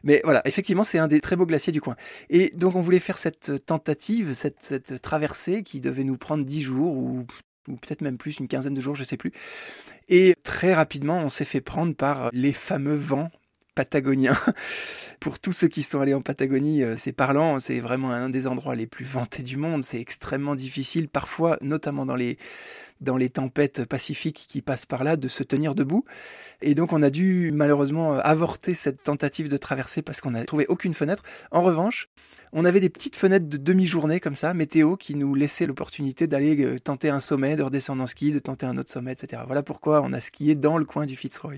Mais 0.04 0.22
voilà, 0.26 0.42
effectivement, 0.46 0.84
c'est 0.84 1.00
un 1.00 1.08
des 1.08 1.22
très 1.22 1.38
beaux 1.38 1.46
glaciers 1.46 1.74
du 1.74 1.82
coin. 1.82 1.96
Et 2.30 2.52
donc, 2.56 2.76
on 2.76 2.82
voulait 2.82 3.00
faire 3.00 3.18
cette 3.18 3.66
tentative, 3.66 4.34
cette, 4.34 5.02
traversée 5.02 5.64
qui 5.64 5.80
devait 5.80 6.04
nous 6.04 6.18
prendre 6.18 6.44
dix 6.44 6.62
jours 6.62 6.96
ou 6.96 7.26
peut-être 7.78 8.02
même 8.02 8.18
plus, 8.18 8.40
une 8.40 8.48
quinzaine 8.48 8.74
de 8.74 8.82
jours, 8.82 8.96
je 8.96 9.04
sais 9.04 9.18
plus. 9.18 9.32
Et 10.10 10.36
très 10.44 10.74
rapidement, 10.74 11.20
on 11.20 11.30
s'est 11.30 11.46
fait 11.46 11.62
prendre 11.62 11.96
par 11.96 12.30
les 12.34 12.54
fameux 12.54 12.96
vents 12.96 13.30
Pour 15.20 15.40
tous 15.40 15.52
ceux 15.52 15.68
qui 15.68 15.84
sont 15.84 16.00
allés 16.00 16.14
en 16.14 16.22
Patagonie, 16.22 16.84
euh, 16.84 16.96
c'est 16.98 17.12
parlant, 17.12 17.60
c'est 17.60 17.80
vraiment 17.80 18.12
un 18.12 18.30
des 18.30 18.48
endroits 18.48 18.76
les 18.76 18.88
plus 18.88 19.06
vantés 19.06 19.44
du 19.44 19.58
monde, 19.58 19.84
c'est 19.84 20.00
extrêmement 20.00 20.56
difficile 20.56 21.10
parfois, 21.10 21.58
notamment 21.62 22.06
dans 22.06 22.16
les 22.16 22.38
dans 23.02 23.16
les 23.16 23.30
tempêtes 23.30 23.86
pacifiques 23.86 24.46
qui 24.50 24.62
passent 24.62 24.86
par 24.86 25.04
là, 25.04 25.16
de 25.16 25.28
se 25.28 25.44
tenir 25.44 25.76
debout. 25.76 26.04
Et 26.62 26.76
donc 26.76 26.94
on 26.94 27.02
a 27.02 27.10
dû 27.10 27.52
malheureusement 27.54 28.14
avorter 28.14 28.74
cette 28.74 29.04
tentative 29.04 29.50
de 29.50 29.58
traverser 29.58 30.02
parce 30.02 30.22
qu'on 30.22 30.32
n'a 30.32 30.44
trouvé 30.44 30.66
aucune 30.68 30.94
fenêtre. 30.94 31.24
En 31.52 31.62
revanche, 31.62 32.10
on 32.52 32.66
avait 32.66 32.80
des 32.80 32.90
petites 32.90 33.16
fenêtres 33.16 33.48
de 33.48 33.58
demi-journée 33.58 34.20
comme 34.20 34.36
ça, 34.36 34.54
météo, 34.54 34.96
qui 34.96 35.16
nous 35.16 35.36
laissaient 35.36 35.66
l'opportunité 35.66 36.28
d'aller 36.28 36.62
euh, 36.66 36.80
tenter 36.80 37.10
un 37.10 37.20
sommet, 37.20 37.56
de 37.56 37.64
redescendre 37.64 38.04
en 38.04 38.08
ski, 38.08 38.32
de 38.32 38.40
tenter 38.40 38.66
un 38.66 38.78
autre 38.78 38.92
sommet, 38.92 39.12
etc. 39.12 39.44
Voilà 39.46 39.64
pourquoi 39.64 40.02
on 40.04 40.14
a 40.14 40.20
skié 40.20 40.56
dans 40.56 40.78
le 40.78 40.86
coin 40.86 41.06
du 41.06 41.16
Fitzroy. 41.16 41.58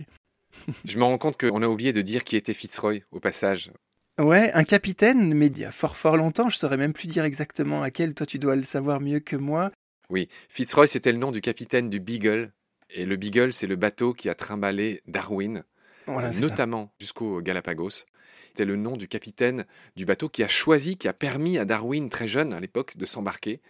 Je 0.85 0.97
me 0.97 1.03
rends 1.03 1.17
compte 1.17 1.37
qu'on 1.37 1.61
a 1.61 1.67
oublié 1.67 1.93
de 1.93 2.01
dire 2.01 2.23
qui 2.23 2.35
était 2.35 2.53
Fitzroy 2.53 2.99
au 3.11 3.19
passage. 3.19 3.71
Ouais, 4.19 4.51
un 4.53 4.63
capitaine, 4.63 5.33
mais 5.33 5.47
il 5.47 5.57
y 5.57 5.65
a 5.65 5.71
fort 5.71 5.97
fort 5.97 6.17
longtemps, 6.17 6.49
je 6.49 6.57
saurais 6.57 6.77
même 6.77 6.93
plus 6.93 7.07
dire 7.07 7.23
exactement 7.23 7.81
à 7.81 7.91
quel, 7.91 8.13
toi 8.13 8.25
tu 8.25 8.39
dois 8.39 8.55
le 8.55 8.63
savoir 8.63 8.99
mieux 8.99 9.19
que 9.19 9.35
moi. 9.35 9.71
Oui, 10.09 10.27
Fitzroy 10.49 10.87
c'était 10.87 11.11
le 11.11 11.17
nom 11.17 11.31
du 11.31 11.41
capitaine 11.41 11.89
du 11.89 11.99
Beagle, 11.99 12.51
et 12.89 13.05
le 13.05 13.15
Beagle 13.15 13.53
c'est 13.53 13.67
le 13.67 13.77
bateau 13.77 14.13
qui 14.13 14.29
a 14.29 14.35
trimballé 14.35 15.01
Darwin, 15.07 15.63
notamment 16.07 16.93
jusqu'au 16.99 17.41
Galapagos. 17.41 18.05
C'était 18.49 18.65
le 18.65 18.75
nom 18.75 18.97
du 18.97 19.07
capitaine 19.07 19.65
du 19.95 20.03
bateau 20.03 20.27
qui 20.27 20.43
a 20.43 20.47
choisi, 20.49 20.97
qui 20.97 21.07
a 21.07 21.13
permis 21.13 21.57
à 21.57 21.63
Darwin, 21.63 22.09
très 22.09 22.27
jeune 22.27 22.51
à 22.51 22.59
l'époque, 22.59 22.97
de 22.97 23.05
s'embarquer 23.05 23.61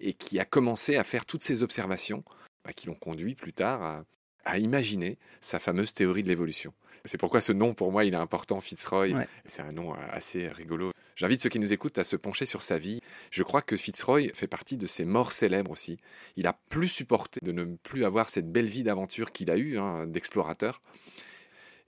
et 0.00 0.14
qui 0.14 0.40
a 0.40 0.46
commencé 0.46 0.96
à 0.96 1.04
faire 1.04 1.26
toutes 1.26 1.44
ces 1.44 1.62
observations 1.62 2.24
bah, 2.64 2.72
qui 2.72 2.86
l'ont 2.86 2.94
conduit 2.94 3.34
plus 3.34 3.52
tard 3.52 3.82
à, 3.82 4.04
imaginer 4.58 5.18
sa 5.40 5.58
fameuse 5.58 5.92
théorie 5.92 6.22
de 6.22 6.28
l'évolution. 6.28 6.72
C'est 7.04 7.18
pourquoi 7.18 7.40
ce 7.40 7.52
nom, 7.52 7.72
pour 7.72 7.92
moi, 7.92 8.04
il 8.04 8.14
est 8.14 8.18
important, 8.18 8.60
Fitzroy. 8.60 9.08
C'est 9.46 9.62
un 9.62 9.72
nom 9.72 9.94
euh, 9.94 9.98
assez 10.10 10.48
rigolo. 10.48 10.92
J'invite 11.16 11.40
ceux 11.40 11.48
qui 11.48 11.58
nous 11.58 11.72
écoutent 11.72 11.98
à 11.98 12.04
se 12.04 12.16
pencher 12.16 12.46
sur 12.46 12.62
sa 12.62 12.78
vie. 12.78 13.00
Je 13.30 13.42
crois 13.42 13.62
que 13.62 13.76
Fitzroy 13.76 14.28
fait 14.34 14.46
partie 14.46 14.76
de 14.76 14.86
ces 14.86 15.04
morts 15.04 15.32
célèbres 15.32 15.70
aussi. 15.70 15.98
Il 16.36 16.46
a 16.46 16.58
plus 16.68 16.88
supporté 16.88 17.40
de 17.42 17.52
ne 17.52 17.64
plus 17.64 18.04
avoir 18.04 18.28
cette 18.28 18.50
belle 18.50 18.66
vie 18.66 18.82
d'aventure 18.82 19.32
qu'il 19.32 19.50
a 19.50 19.56
eue, 19.56 19.78
hein, 19.78 20.06
d'explorateur. 20.06 20.82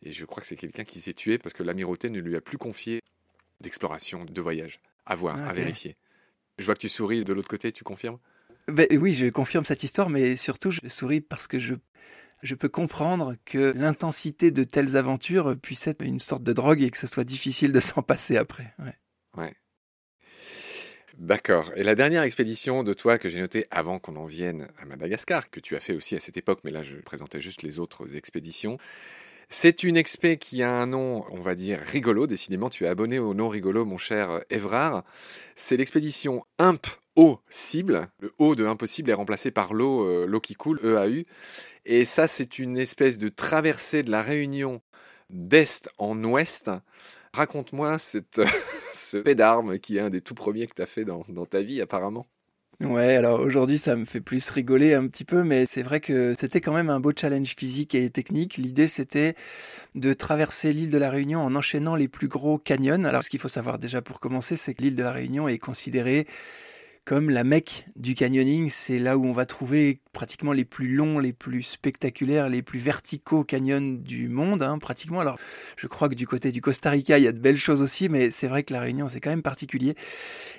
Et 0.02 0.12
je 0.12 0.24
crois 0.24 0.40
que 0.40 0.46
c'est 0.46 0.56
quelqu'un 0.56 0.84
qui 0.84 1.00
s'est 1.00 1.14
tué 1.14 1.38
parce 1.38 1.54
que 1.54 1.62
l'amirauté 1.62 2.10
ne 2.10 2.18
lui 2.18 2.36
a 2.36 2.40
plus 2.40 2.58
confié 2.58 3.00
d'exploration, 3.60 4.24
de 4.24 4.40
voyage. 4.40 4.80
À 5.06 5.14
voir, 5.14 5.36
à 5.48 5.52
vérifier. 5.52 5.96
Je 6.58 6.64
vois 6.64 6.74
que 6.74 6.80
tu 6.80 6.88
souris 6.88 7.24
de 7.24 7.32
l'autre 7.32 7.48
côté, 7.48 7.72
tu 7.72 7.84
confirmes? 7.84 8.18
Ben, 8.68 8.86
Oui, 8.98 9.14
je 9.14 9.26
confirme 9.26 9.64
cette 9.64 9.82
histoire, 9.82 10.10
mais 10.10 10.36
surtout 10.36 10.70
je 10.70 10.80
souris 10.88 11.20
parce 11.20 11.46
que 11.46 11.58
je, 11.58 11.74
je 12.42 12.54
peux 12.54 12.68
comprendre 12.68 13.36
que 13.44 13.72
l'intensité 13.76 14.50
de 14.50 14.64
telles 14.64 14.96
aventures 14.96 15.56
puisse 15.60 15.86
être 15.86 16.02
une 16.02 16.18
sorte 16.18 16.42
de 16.42 16.52
drogue 16.52 16.82
et 16.82 16.90
que 16.90 16.98
ce 16.98 17.06
soit 17.06 17.24
difficile 17.24 17.72
de 17.72 17.80
s'en 17.80 18.02
passer 18.02 18.36
après. 18.36 18.74
Ouais. 18.78 18.96
D'accord. 21.18 21.70
Et 21.76 21.84
la 21.84 21.94
dernière 21.94 22.22
expédition 22.22 22.82
de 22.82 22.94
toi 22.94 23.18
que 23.18 23.28
j'ai 23.28 23.38
notée 23.38 23.66
avant 23.70 23.98
qu'on 23.98 24.16
en 24.16 24.26
vienne 24.26 24.68
à 24.78 24.86
Madagascar, 24.86 25.50
que 25.50 25.60
tu 25.60 25.76
as 25.76 25.80
fait 25.80 25.94
aussi 25.94 26.16
à 26.16 26.20
cette 26.20 26.36
époque, 26.36 26.60
mais 26.64 26.70
là 26.70 26.82
je 26.82 26.96
présentais 26.96 27.40
juste 27.40 27.62
les 27.62 27.78
autres 27.78 28.16
expéditions, 28.16 28.78
c'est 29.52 29.82
une 29.82 29.98
expé 29.98 30.38
qui 30.38 30.62
a 30.62 30.70
un 30.72 30.86
nom, 30.86 31.26
on 31.30 31.42
va 31.42 31.54
dire, 31.54 31.78
rigolo. 31.84 32.26
Décidément, 32.26 32.70
tu 32.70 32.84
es 32.84 32.88
abonné 32.88 33.18
au 33.18 33.34
nom 33.34 33.50
rigolo, 33.50 33.84
mon 33.84 33.98
cher 33.98 34.40
Évrard. 34.48 35.04
C'est 35.56 35.76
l'expédition 35.76 36.46
Imp 36.58 36.86
Eau 37.16 37.38
Cible. 37.50 38.08
Le 38.18 38.32
O 38.38 38.54
de 38.54 38.64
impossible 38.64 39.10
est 39.10 39.14
remplacé 39.14 39.50
par 39.50 39.74
l'eau, 39.74 40.26
l'eau 40.26 40.40
qui 40.40 40.54
coule, 40.54 40.80
EAU. 40.82 41.24
Et 41.84 42.06
ça, 42.06 42.28
c'est 42.28 42.58
une 42.58 42.78
espèce 42.78 43.18
de 43.18 43.28
traversée 43.28 44.02
de 44.02 44.10
la 44.10 44.22
Réunion 44.22 44.80
d'est 45.28 45.90
en 45.98 46.24
ouest. 46.24 46.70
Raconte-moi 47.34 47.98
cette, 47.98 48.40
ce 48.94 49.18
paix 49.18 49.34
d'armes 49.34 49.78
qui 49.78 49.98
est 49.98 50.00
un 50.00 50.10
des 50.10 50.22
tout 50.22 50.34
premiers 50.34 50.66
que 50.66 50.74
tu 50.74 50.82
as 50.82 50.86
fait 50.86 51.04
dans 51.04 51.46
ta 51.46 51.60
vie, 51.60 51.82
apparemment. 51.82 52.26
Ouais, 52.84 53.14
alors 53.14 53.38
aujourd'hui 53.38 53.78
ça 53.78 53.94
me 53.94 54.04
fait 54.04 54.20
plus 54.20 54.50
rigoler 54.50 54.94
un 54.94 55.06
petit 55.06 55.24
peu, 55.24 55.44
mais 55.44 55.66
c'est 55.66 55.82
vrai 55.82 56.00
que 56.00 56.34
c'était 56.34 56.60
quand 56.60 56.72
même 56.72 56.90
un 56.90 56.98
beau 56.98 57.12
challenge 57.16 57.54
physique 57.56 57.94
et 57.94 58.10
technique. 58.10 58.56
L'idée 58.56 58.88
c'était 58.88 59.36
de 59.94 60.12
traverser 60.12 60.72
l'île 60.72 60.90
de 60.90 60.98
la 60.98 61.08
Réunion 61.08 61.42
en 61.42 61.54
enchaînant 61.54 61.94
les 61.94 62.08
plus 62.08 62.26
gros 62.26 62.58
canyons. 62.58 63.04
Alors 63.04 63.22
ce 63.22 63.30
qu'il 63.30 63.38
faut 63.38 63.48
savoir 63.48 63.78
déjà 63.78 64.02
pour 64.02 64.18
commencer, 64.18 64.56
c'est 64.56 64.74
que 64.74 64.82
l'île 64.82 64.96
de 64.96 65.02
la 65.04 65.12
Réunion 65.12 65.46
est 65.46 65.58
considérée 65.58 66.26
comme 67.04 67.30
la 67.30 67.44
Mecque 67.44 67.86
du 67.96 68.14
canyoning. 68.14 68.70
C'est 68.70 68.98
là 68.98 69.18
où 69.18 69.24
on 69.24 69.32
va 69.32 69.46
trouver 69.46 70.00
pratiquement 70.12 70.52
les 70.52 70.64
plus 70.64 70.94
longs, 70.94 71.18
les 71.18 71.32
plus 71.32 71.62
spectaculaires, 71.62 72.48
les 72.48 72.62
plus 72.62 72.78
verticaux 72.78 73.44
canyons 73.44 73.98
du 73.98 74.28
monde, 74.28 74.62
hein, 74.62 74.78
pratiquement. 74.78 75.20
Alors, 75.20 75.38
je 75.76 75.86
crois 75.86 76.08
que 76.08 76.14
du 76.14 76.26
côté 76.26 76.52
du 76.52 76.60
Costa 76.60 76.90
Rica, 76.90 77.18
il 77.18 77.24
y 77.24 77.28
a 77.28 77.32
de 77.32 77.38
belles 77.38 77.56
choses 77.56 77.82
aussi, 77.82 78.08
mais 78.08 78.30
c'est 78.30 78.48
vrai 78.48 78.62
que 78.62 78.72
la 78.72 78.80
Réunion, 78.80 79.08
c'est 79.08 79.20
quand 79.20 79.30
même 79.30 79.42
particulier. 79.42 79.94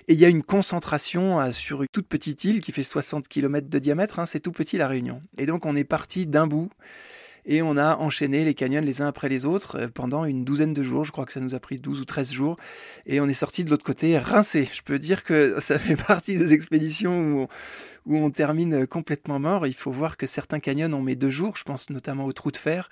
Et 0.08 0.14
il 0.14 0.20
y 0.20 0.26
a 0.26 0.30
une 0.30 0.44
concentration 0.44 1.40
euh, 1.40 1.52
sur 1.52 1.82
une 1.82 1.88
toute 1.92 2.08
petite 2.08 2.44
île 2.44 2.62
qui 2.62 2.72
fait 2.72 2.84
60 2.84 3.28
km 3.28 3.70
de 3.70 3.80
diamètre. 3.80 4.20
Hein, 4.20 4.26
c'est 4.26 4.40
tout 4.40 4.52
petit 4.52 4.78
la 4.78 4.88
Réunion. 4.88 5.22
Et 5.38 5.46
donc, 5.46 5.66
on 5.66 5.76
est 5.76 5.84
parti 5.84 6.28
d'un 6.28 6.48
bout 6.48 6.70
et 7.46 7.62
on 7.62 7.78
a 7.78 7.98
enchaîné 7.98 8.44
les 8.46 8.54
canyons 8.54 8.82
les 8.82 9.02
uns 9.02 9.08
après 9.08 9.30
les 9.30 9.46
autres 9.46 9.78
euh, 9.80 9.88
pendant 9.88 10.26
une 10.26 10.44
douzaine 10.44 10.74
de 10.74 10.84
jours. 10.84 11.06
Je 11.06 11.12
crois 11.12 11.26
que 11.26 11.34
ça 11.34 11.40
nous 11.40 11.56
a 11.56 11.60
pris 11.60 11.78
12 11.78 12.02
ou 12.02 12.06
13 12.06 12.32
jours. 12.32 12.58
Et 13.06 13.20
on 13.20 13.28
est 13.28 13.34
sorti 13.34 13.64
de 13.64 13.70
l'autre 13.70 13.86
côté 13.86 14.18
rincé. 14.18 14.68
Je 14.74 14.82
peux 14.82 15.00
dire 15.00 15.24
que 15.24 15.56
ça 15.60 15.80
fait 15.80 15.96
partie 15.96 16.38
des 16.38 16.54
expéditions 16.54 17.20
où 17.20 17.40
on, 17.42 17.48
où 18.06 18.18
on 18.18 18.32
termine 18.32 18.88
complètement 18.88 19.40
mort. 19.40 19.68
Il 19.68 19.74
faut 19.74 19.92
voir 19.92 20.18
que 20.18 20.26
certains 20.26 20.60
canyons, 20.60 20.94
on 20.94 21.02
met 21.02 21.16
deux 21.16 21.30
jours. 21.30 21.58
Je 21.58 21.64
pense 21.64 21.90
notamment 21.90 22.26
au 22.26 22.34
trou 22.34 22.52
de 22.52 22.58
fer 22.58 22.90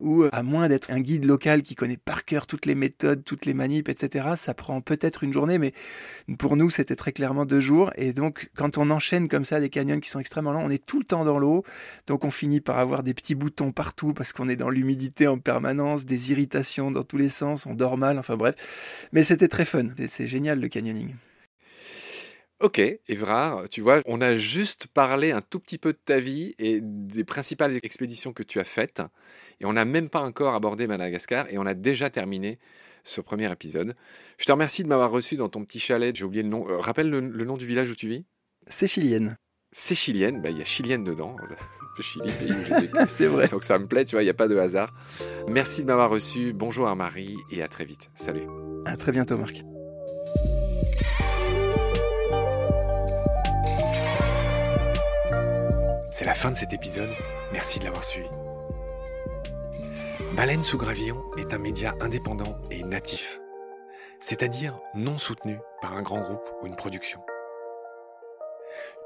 ou 0.00 0.24
à 0.32 0.42
moins 0.42 0.68
d'être 0.68 0.90
un 0.90 1.00
guide 1.00 1.24
local 1.24 1.62
qui 1.62 1.74
connaît 1.74 1.96
par 1.96 2.24
cœur 2.24 2.46
toutes 2.46 2.66
les 2.66 2.74
méthodes, 2.74 3.24
toutes 3.24 3.46
les 3.46 3.54
manips, 3.54 3.88
etc., 3.88 4.30
ça 4.36 4.54
prend 4.54 4.80
peut-être 4.80 5.24
une 5.24 5.32
journée, 5.32 5.58
mais 5.58 5.72
pour 6.38 6.56
nous, 6.56 6.70
c'était 6.70 6.96
très 6.96 7.12
clairement 7.12 7.44
deux 7.44 7.60
jours. 7.60 7.92
Et 7.96 8.12
donc, 8.12 8.50
quand 8.56 8.78
on 8.78 8.90
enchaîne 8.90 9.28
comme 9.28 9.44
ça 9.44 9.60
des 9.60 9.68
canyons 9.70 10.00
qui 10.00 10.10
sont 10.10 10.20
extrêmement 10.20 10.52
longs, 10.52 10.64
on 10.64 10.70
est 10.70 10.84
tout 10.84 10.98
le 10.98 11.04
temps 11.04 11.24
dans 11.24 11.38
l'eau, 11.38 11.64
donc 12.06 12.24
on 12.24 12.30
finit 12.30 12.60
par 12.60 12.78
avoir 12.78 13.02
des 13.02 13.14
petits 13.14 13.34
boutons 13.34 13.72
partout 13.72 14.14
parce 14.14 14.32
qu'on 14.32 14.48
est 14.48 14.56
dans 14.56 14.70
l'humidité 14.70 15.26
en 15.26 15.38
permanence, 15.38 16.04
des 16.04 16.32
irritations 16.32 16.90
dans 16.90 17.02
tous 17.02 17.16
les 17.16 17.28
sens, 17.28 17.66
on 17.66 17.74
dort 17.74 17.96
mal, 17.96 18.18
enfin 18.18 18.36
bref. 18.36 19.08
Mais 19.12 19.22
c'était 19.22 19.48
très 19.48 19.64
fun, 19.64 19.86
c'est 20.06 20.26
génial 20.26 20.60
le 20.60 20.68
canyoning. 20.68 21.14
Ok, 22.60 22.78
Evrard, 23.08 23.70
tu 23.70 23.80
vois, 23.80 24.02
on 24.04 24.20
a 24.20 24.36
juste 24.36 24.86
parlé 24.86 25.30
un 25.30 25.40
tout 25.40 25.58
petit 25.58 25.78
peu 25.78 25.94
de 25.94 25.98
ta 26.04 26.20
vie 26.20 26.54
et 26.58 26.80
des 26.82 27.24
principales 27.24 27.78
expéditions 27.82 28.34
que 28.34 28.42
tu 28.42 28.60
as 28.60 28.64
faites. 28.64 29.00
Et 29.60 29.64
on 29.64 29.72
n'a 29.72 29.86
même 29.86 30.10
pas 30.10 30.20
encore 30.20 30.54
abordé 30.54 30.86
Madagascar 30.86 31.46
et 31.50 31.56
on 31.56 31.64
a 31.64 31.72
déjà 31.72 32.10
terminé 32.10 32.58
ce 33.02 33.22
premier 33.22 33.50
épisode. 33.50 33.96
Je 34.36 34.44
te 34.44 34.52
remercie 34.52 34.82
de 34.82 34.88
m'avoir 34.88 35.10
reçu 35.10 35.36
dans 35.36 35.48
ton 35.48 35.64
petit 35.64 35.80
chalet. 35.80 36.14
J'ai 36.14 36.24
oublié 36.24 36.42
le 36.42 36.50
nom. 36.50 36.68
Euh, 36.68 36.76
rappelle 36.76 37.08
le, 37.08 37.20
nom 37.20 37.56
du 37.56 37.64
village 37.66 37.88
où 37.88 37.94
tu 37.94 38.08
vis? 38.08 38.26
C'est 38.66 38.86
chilienne. 38.86 39.38
C'est 39.72 39.94
chilienne, 39.94 40.42
bah, 40.42 40.50
il 40.50 40.58
y 40.58 40.62
a 40.62 40.66
chilienne 40.66 41.04
dedans. 41.04 41.36
Le 41.96 42.04
Chili, 42.04 42.30
pays 42.38 42.52
où 42.52 42.96
C'est 43.08 43.26
vrai. 43.26 43.48
Donc 43.48 43.64
ça 43.64 43.78
me 43.78 43.86
plaît, 43.86 44.04
tu 44.04 44.14
vois, 44.14 44.22
il 44.22 44.26
n'y 44.26 44.30
a 44.30 44.34
pas 44.34 44.48
de 44.48 44.56
hasard. 44.56 44.94
Merci 45.48 45.82
de 45.82 45.88
m'avoir 45.88 46.08
reçu. 46.08 46.52
Bonjour 46.52 46.86
à 46.86 46.94
Marie 46.94 47.36
et 47.50 47.62
à 47.62 47.68
très 47.68 47.84
vite. 47.84 48.10
Salut. 48.14 48.46
À 48.86 48.96
très 48.96 49.10
bientôt, 49.10 49.36
Marc. 49.36 49.62
C'est 56.20 56.26
la 56.26 56.34
fin 56.34 56.50
de 56.50 56.56
cet 56.58 56.74
épisode, 56.74 57.08
merci 57.50 57.78
de 57.78 57.86
l'avoir 57.86 58.04
suivi. 58.04 58.28
Baleine 60.34 60.62
sous 60.62 60.76
gravillon 60.76 61.24
est 61.38 61.54
un 61.54 61.58
média 61.58 61.94
indépendant 61.98 62.58
et 62.70 62.82
natif, 62.82 63.40
c'est-à-dire 64.18 64.78
non 64.94 65.16
soutenu 65.16 65.58
par 65.80 65.96
un 65.96 66.02
grand 66.02 66.20
groupe 66.20 66.46
ou 66.60 66.66
une 66.66 66.76
production. 66.76 67.22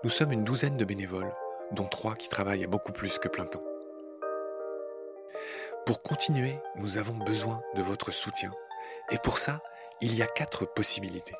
Nous 0.02 0.10
sommes 0.10 0.32
une 0.32 0.42
douzaine 0.42 0.76
de 0.76 0.84
bénévoles, 0.84 1.32
dont 1.70 1.86
trois 1.86 2.16
qui 2.16 2.28
travaillent 2.28 2.64
à 2.64 2.66
beaucoup 2.66 2.90
plus 2.90 3.20
que 3.20 3.28
plein 3.28 3.46
temps. 3.46 3.62
Pour 5.86 6.02
continuer, 6.02 6.58
nous 6.74 6.98
avons 6.98 7.14
besoin 7.14 7.62
de 7.76 7.82
votre 7.82 8.10
soutien, 8.10 8.50
et 9.12 9.18
pour 9.18 9.38
ça, 9.38 9.62
il 10.00 10.16
y 10.16 10.22
a 10.22 10.26
quatre 10.26 10.64
possibilités. 10.64 11.36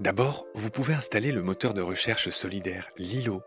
D'abord, 0.00 0.46
vous 0.56 0.70
pouvez 0.70 0.94
installer 0.94 1.30
le 1.30 1.42
moteur 1.42 1.74
de 1.74 1.80
recherche 1.80 2.30
solidaire 2.30 2.88
Lilo 2.96 3.44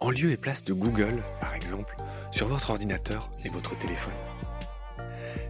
en 0.00 0.10
lieu 0.10 0.30
et 0.30 0.36
place 0.36 0.64
de 0.64 0.72
Google, 0.72 1.22
par 1.40 1.54
exemple, 1.54 1.96
sur 2.30 2.48
votre 2.48 2.70
ordinateur 2.70 3.30
et 3.44 3.48
votre 3.48 3.78
téléphone. 3.78 4.12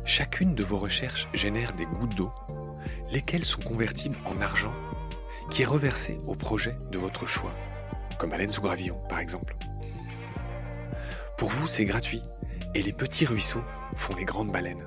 Chacune 0.04 0.54
de 0.54 0.64
vos 0.64 0.78
recherches 0.78 1.28
génère 1.32 1.72
des 1.74 1.86
gouttes 1.86 2.14
d'eau, 2.14 2.32
lesquelles 3.12 3.44
sont 3.44 3.60
convertibles 3.60 4.18
en 4.24 4.40
argent 4.40 4.72
qui 5.50 5.62
est 5.62 5.66
reversé 5.66 6.18
au 6.26 6.34
projet 6.34 6.74
de 6.90 6.98
votre 6.98 7.26
choix, 7.26 7.52
comme 8.18 8.30
Baleine 8.30 8.50
sous 8.50 8.62
gravillon 8.62 8.98
par 9.08 9.18
exemple. 9.18 9.54
Pour 11.36 11.50
vous, 11.50 11.66
c'est 11.66 11.84
gratuit 11.84 12.22
et 12.74 12.82
les 12.82 12.92
petits 12.92 13.26
ruisseaux 13.26 13.64
font 13.96 14.16
les 14.16 14.24
grandes 14.24 14.52
baleines. 14.52 14.84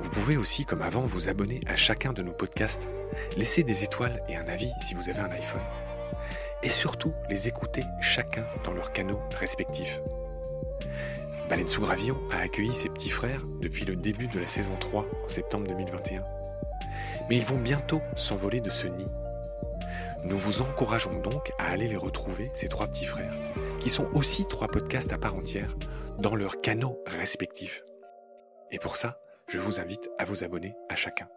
Vous 0.00 0.10
pouvez 0.10 0.36
aussi, 0.36 0.64
comme 0.64 0.82
avant, 0.82 1.02
vous 1.02 1.28
abonner 1.28 1.60
à 1.66 1.76
chacun 1.76 2.12
de 2.12 2.22
nos 2.22 2.32
podcasts, 2.32 2.88
laisser 3.36 3.62
des 3.62 3.84
étoiles 3.84 4.22
et 4.28 4.36
un 4.36 4.46
avis 4.48 4.70
si 4.80 4.94
vous 4.94 5.08
avez 5.08 5.20
un 5.20 5.30
iPhone, 5.30 5.60
et 6.62 6.68
surtout 6.68 7.12
les 7.28 7.48
écouter 7.48 7.82
chacun 8.00 8.44
dans 8.64 8.72
leurs 8.72 8.92
canaux 8.92 9.20
respectifs. 9.38 10.00
Baleine 11.48 11.68
sous 11.68 11.84
a 11.84 12.36
accueilli 12.36 12.72
ses 12.72 12.88
petits 12.88 13.10
frères 13.10 13.42
depuis 13.60 13.84
le 13.84 13.96
début 13.96 14.26
de 14.28 14.40
la 14.40 14.48
saison 14.48 14.76
3 14.80 15.06
en 15.24 15.28
septembre 15.28 15.66
2021. 15.66 16.22
Mais 17.28 17.36
ils 17.36 17.44
vont 17.44 17.58
bientôt 17.58 18.00
s'envoler 18.16 18.60
de 18.60 18.70
ce 18.70 18.86
nid. 18.86 19.08
Nous 20.24 20.38
vous 20.38 20.62
encourageons 20.62 21.20
donc 21.20 21.52
à 21.58 21.66
aller 21.66 21.88
les 21.88 21.96
retrouver, 21.96 22.50
ces 22.54 22.68
trois 22.68 22.86
petits 22.86 23.04
frères, 23.04 23.34
qui 23.80 23.90
sont 23.90 24.06
aussi 24.14 24.46
trois 24.46 24.68
podcasts 24.68 25.12
à 25.12 25.18
part 25.18 25.34
entière, 25.34 25.76
dans 26.18 26.36
leurs 26.36 26.58
canaux 26.58 27.02
respectifs. 27.06 27.82
Et 28.70 28.78
pour 28.78 28.96
ça, 28.96 29.20
je 29.48 29.58
vous 29.58 29.80
invite 29.80 30.08
à 30.18 30.24
vous 30.24 30.44
abonner 30.44 30.74
à 30.88 30.96
chacun. 30.96 31.28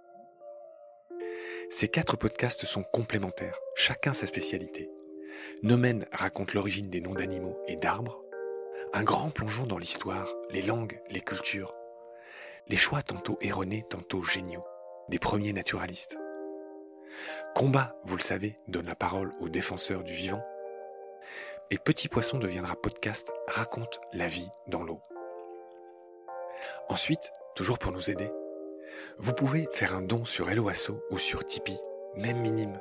Ces 1.69 1.89
quatre 1.89 2.15
podcasts 2.15 2.65
sont 2.65 2.83
complémentaires, 2.83 3.57
chacun 3.75 4.13
sa 4.13 4.27
spécialité. 4.27 4.89
Nomen 5.63 6.06
raconte 6.12 6.54
l'origine 6.54 6.89
des 6.89 7.02
noms 7.02 7.13
d'animaux 7.13 7.58
et 7.67 7.76
d'arbres. 7.76 8.21
Un 8.93 9.04
grand 9.04 9.30
plongeon 9.30 9.65
dans 9.65 9.78
l'histoire, 9.78 10.34
les 10.50 10.62
langues, 10.62 11.02
les 11.10 11.21
cultures. 11.21 11.74
Les 12.67 12.78
choix 12.78 13.02
tantôt 13.02 13.38
erronés, 13.41 13.86
tantôt 13.89 14.24
géniaux, 14.24 14.65
des 15.10 15.19
premiers 15.19 15.54
naturalistes. 15.54 16.17
Combat, 17.54 17.95
vous 18.04 18.15
le 18.15 18.21
savez, 18.21 18.60
donne 18.67 18.88
la 18.88 18.95
parole 18.95 19.32
aux 19.39 19.50
défenseurs 19.50 20.04
du 20.04 20.13
vivant. 20.13 20.43
Et 21.71 21.78
Petit 21.78 22.10
Poisson 22.10 22.38
deviendra 22.38 22.76
podcast, 22.76 23.32
raconte 23.48 24.00
la 24.13 24.28
vie 24.28 24.50
dans 24.67 24.84
l'eau. 24.84 25.02
Ensuite, 26.89 27.32
toujours 27.56 27.80
pour 27.80 27.91
nous 27.91 28.10
aider, 28.10 28.32
vous 29.17 29.34
pouvez 29.34 29.67
faire 29.74 29.95
un 29.95 30.02
don 30.02 30.26
sur 30.26 30.50
Helloasso 30.50 31.02
ou 31.10 31.17
sur 31.17 31.45
Tipeee, 31.45 31.80
même 32.15 32.39
minime. 32.39 32.80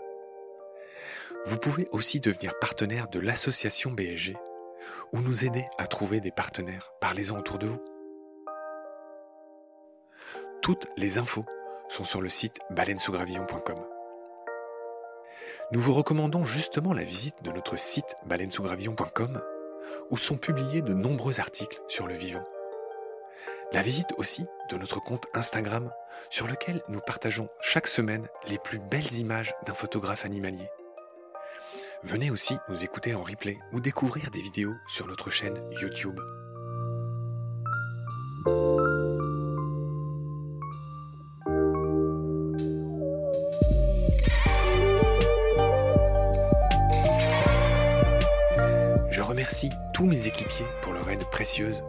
Vous 1.47 1.59
pouvez 1.59 1.89
aussi 1.93 2.21
devenir 2.21 2.59
partenaire 2.59 3.09
de 3.09 3.21
l'association 3.21 3.91
BSG 3.91 4.35
ou 5.13 5.19
nous 5.19 5.45
aider 5.45 5.67
à 5.77 5.87
trouver 5.87 6.21
des 6.21 6.31
partenaires. 6.31 6.93
Parlez-en 7.01 7.39
autour 7.39 7.59
de 7.59 7.67
vous. 7.67 7.85
Toutes 10.63 10.87
les 10.97 11.19
infos 11.19 11.45
sont 11.91 12.05
sur 12.05 12.23
le 12.23 12.31
site 12.31 12.59
baleinesougravillon.com. 12.71 13.77
Nous 15.73 15.81
vous 15.81 15.93
recommandons 15.93 16.45
justement 16.45 16.95
la 16.95 17.05
visite 17.05 17.43
de 17.43 17.53
notre 17.53 17.77
site 17.77 18.17
baleinesougravillon.com 18.25 19.43
où 20.11 20.17
sont 20.17 20.39
publiés 20.39 20.81
de 20.81 20.95
nombreux 20.95 21.41
articles 21.41 21.83
sur 21.89 22.07
le 22.07 22.15
vivant. 22.15 22.45
La 23.73 23.83
visite 23.83 24.15
aussi 24.17 24.47
de 24.71 24.77
notre 24.77 25.01
compte 25.01 25.27
Instagram 25.35 25.91
sur 26.31 26.47
lequel 26.47 26.83
nous 26.89 27.01
partageons 27.01 27.49
chaque 27.61 27.89
semaine 27.89 28.29
les 28.49 28.59
plus 28.59 28.79
belles 28.79 29.13
images 29.15 29.55
d'un 29.67 29.75
photographe 29.75 30.25
animalier. 30.25 30.71
Venez 32.07 32.31
aussi 32.31 32.59
nous 32.69 32.85
écouter 32.85 33.15
en 33.15 33.23
replay 33.23 33.59
ou 33.73 33.81
découvrir 33.81 34.31
des 34.31 34.43
vidéos 34.43 34.75
sur 34.87 35.07
notre 35.07 35.31
chaîne 35.31 35.59
YouTube. 35.81 36.19
Je 49.11 49.23
remercie 49.23 49.71
tous 49.95 50.05
mes 50.05 50.27
équipiers 50.27 50.67
pour 50.83 50.93
leur 50.93 51.09
aide 51.09 51.25
précieuse. 51.31 51.83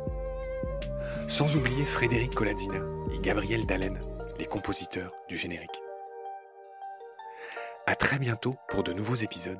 Sans 1.28 1.58
oublier 1.58 1.86
Frédéric 1.86 2.34
Coladzina 2.34 2.80
et 3.14 3.20
Gabriel 3.20 3.66
Dallen, 3.66 4.00
les 4.40 4.46
compositeurs 4.46 5.12
du 5.28 5.36
générique. 5.36 5.82
À 7.86 7.96
très 7.96 8.18
bientôt 8.18 8.56
pour 8.70 8.84
de 8.84 8.94
nouveaux 8.94 9.16
épisodes. 9.16 9.60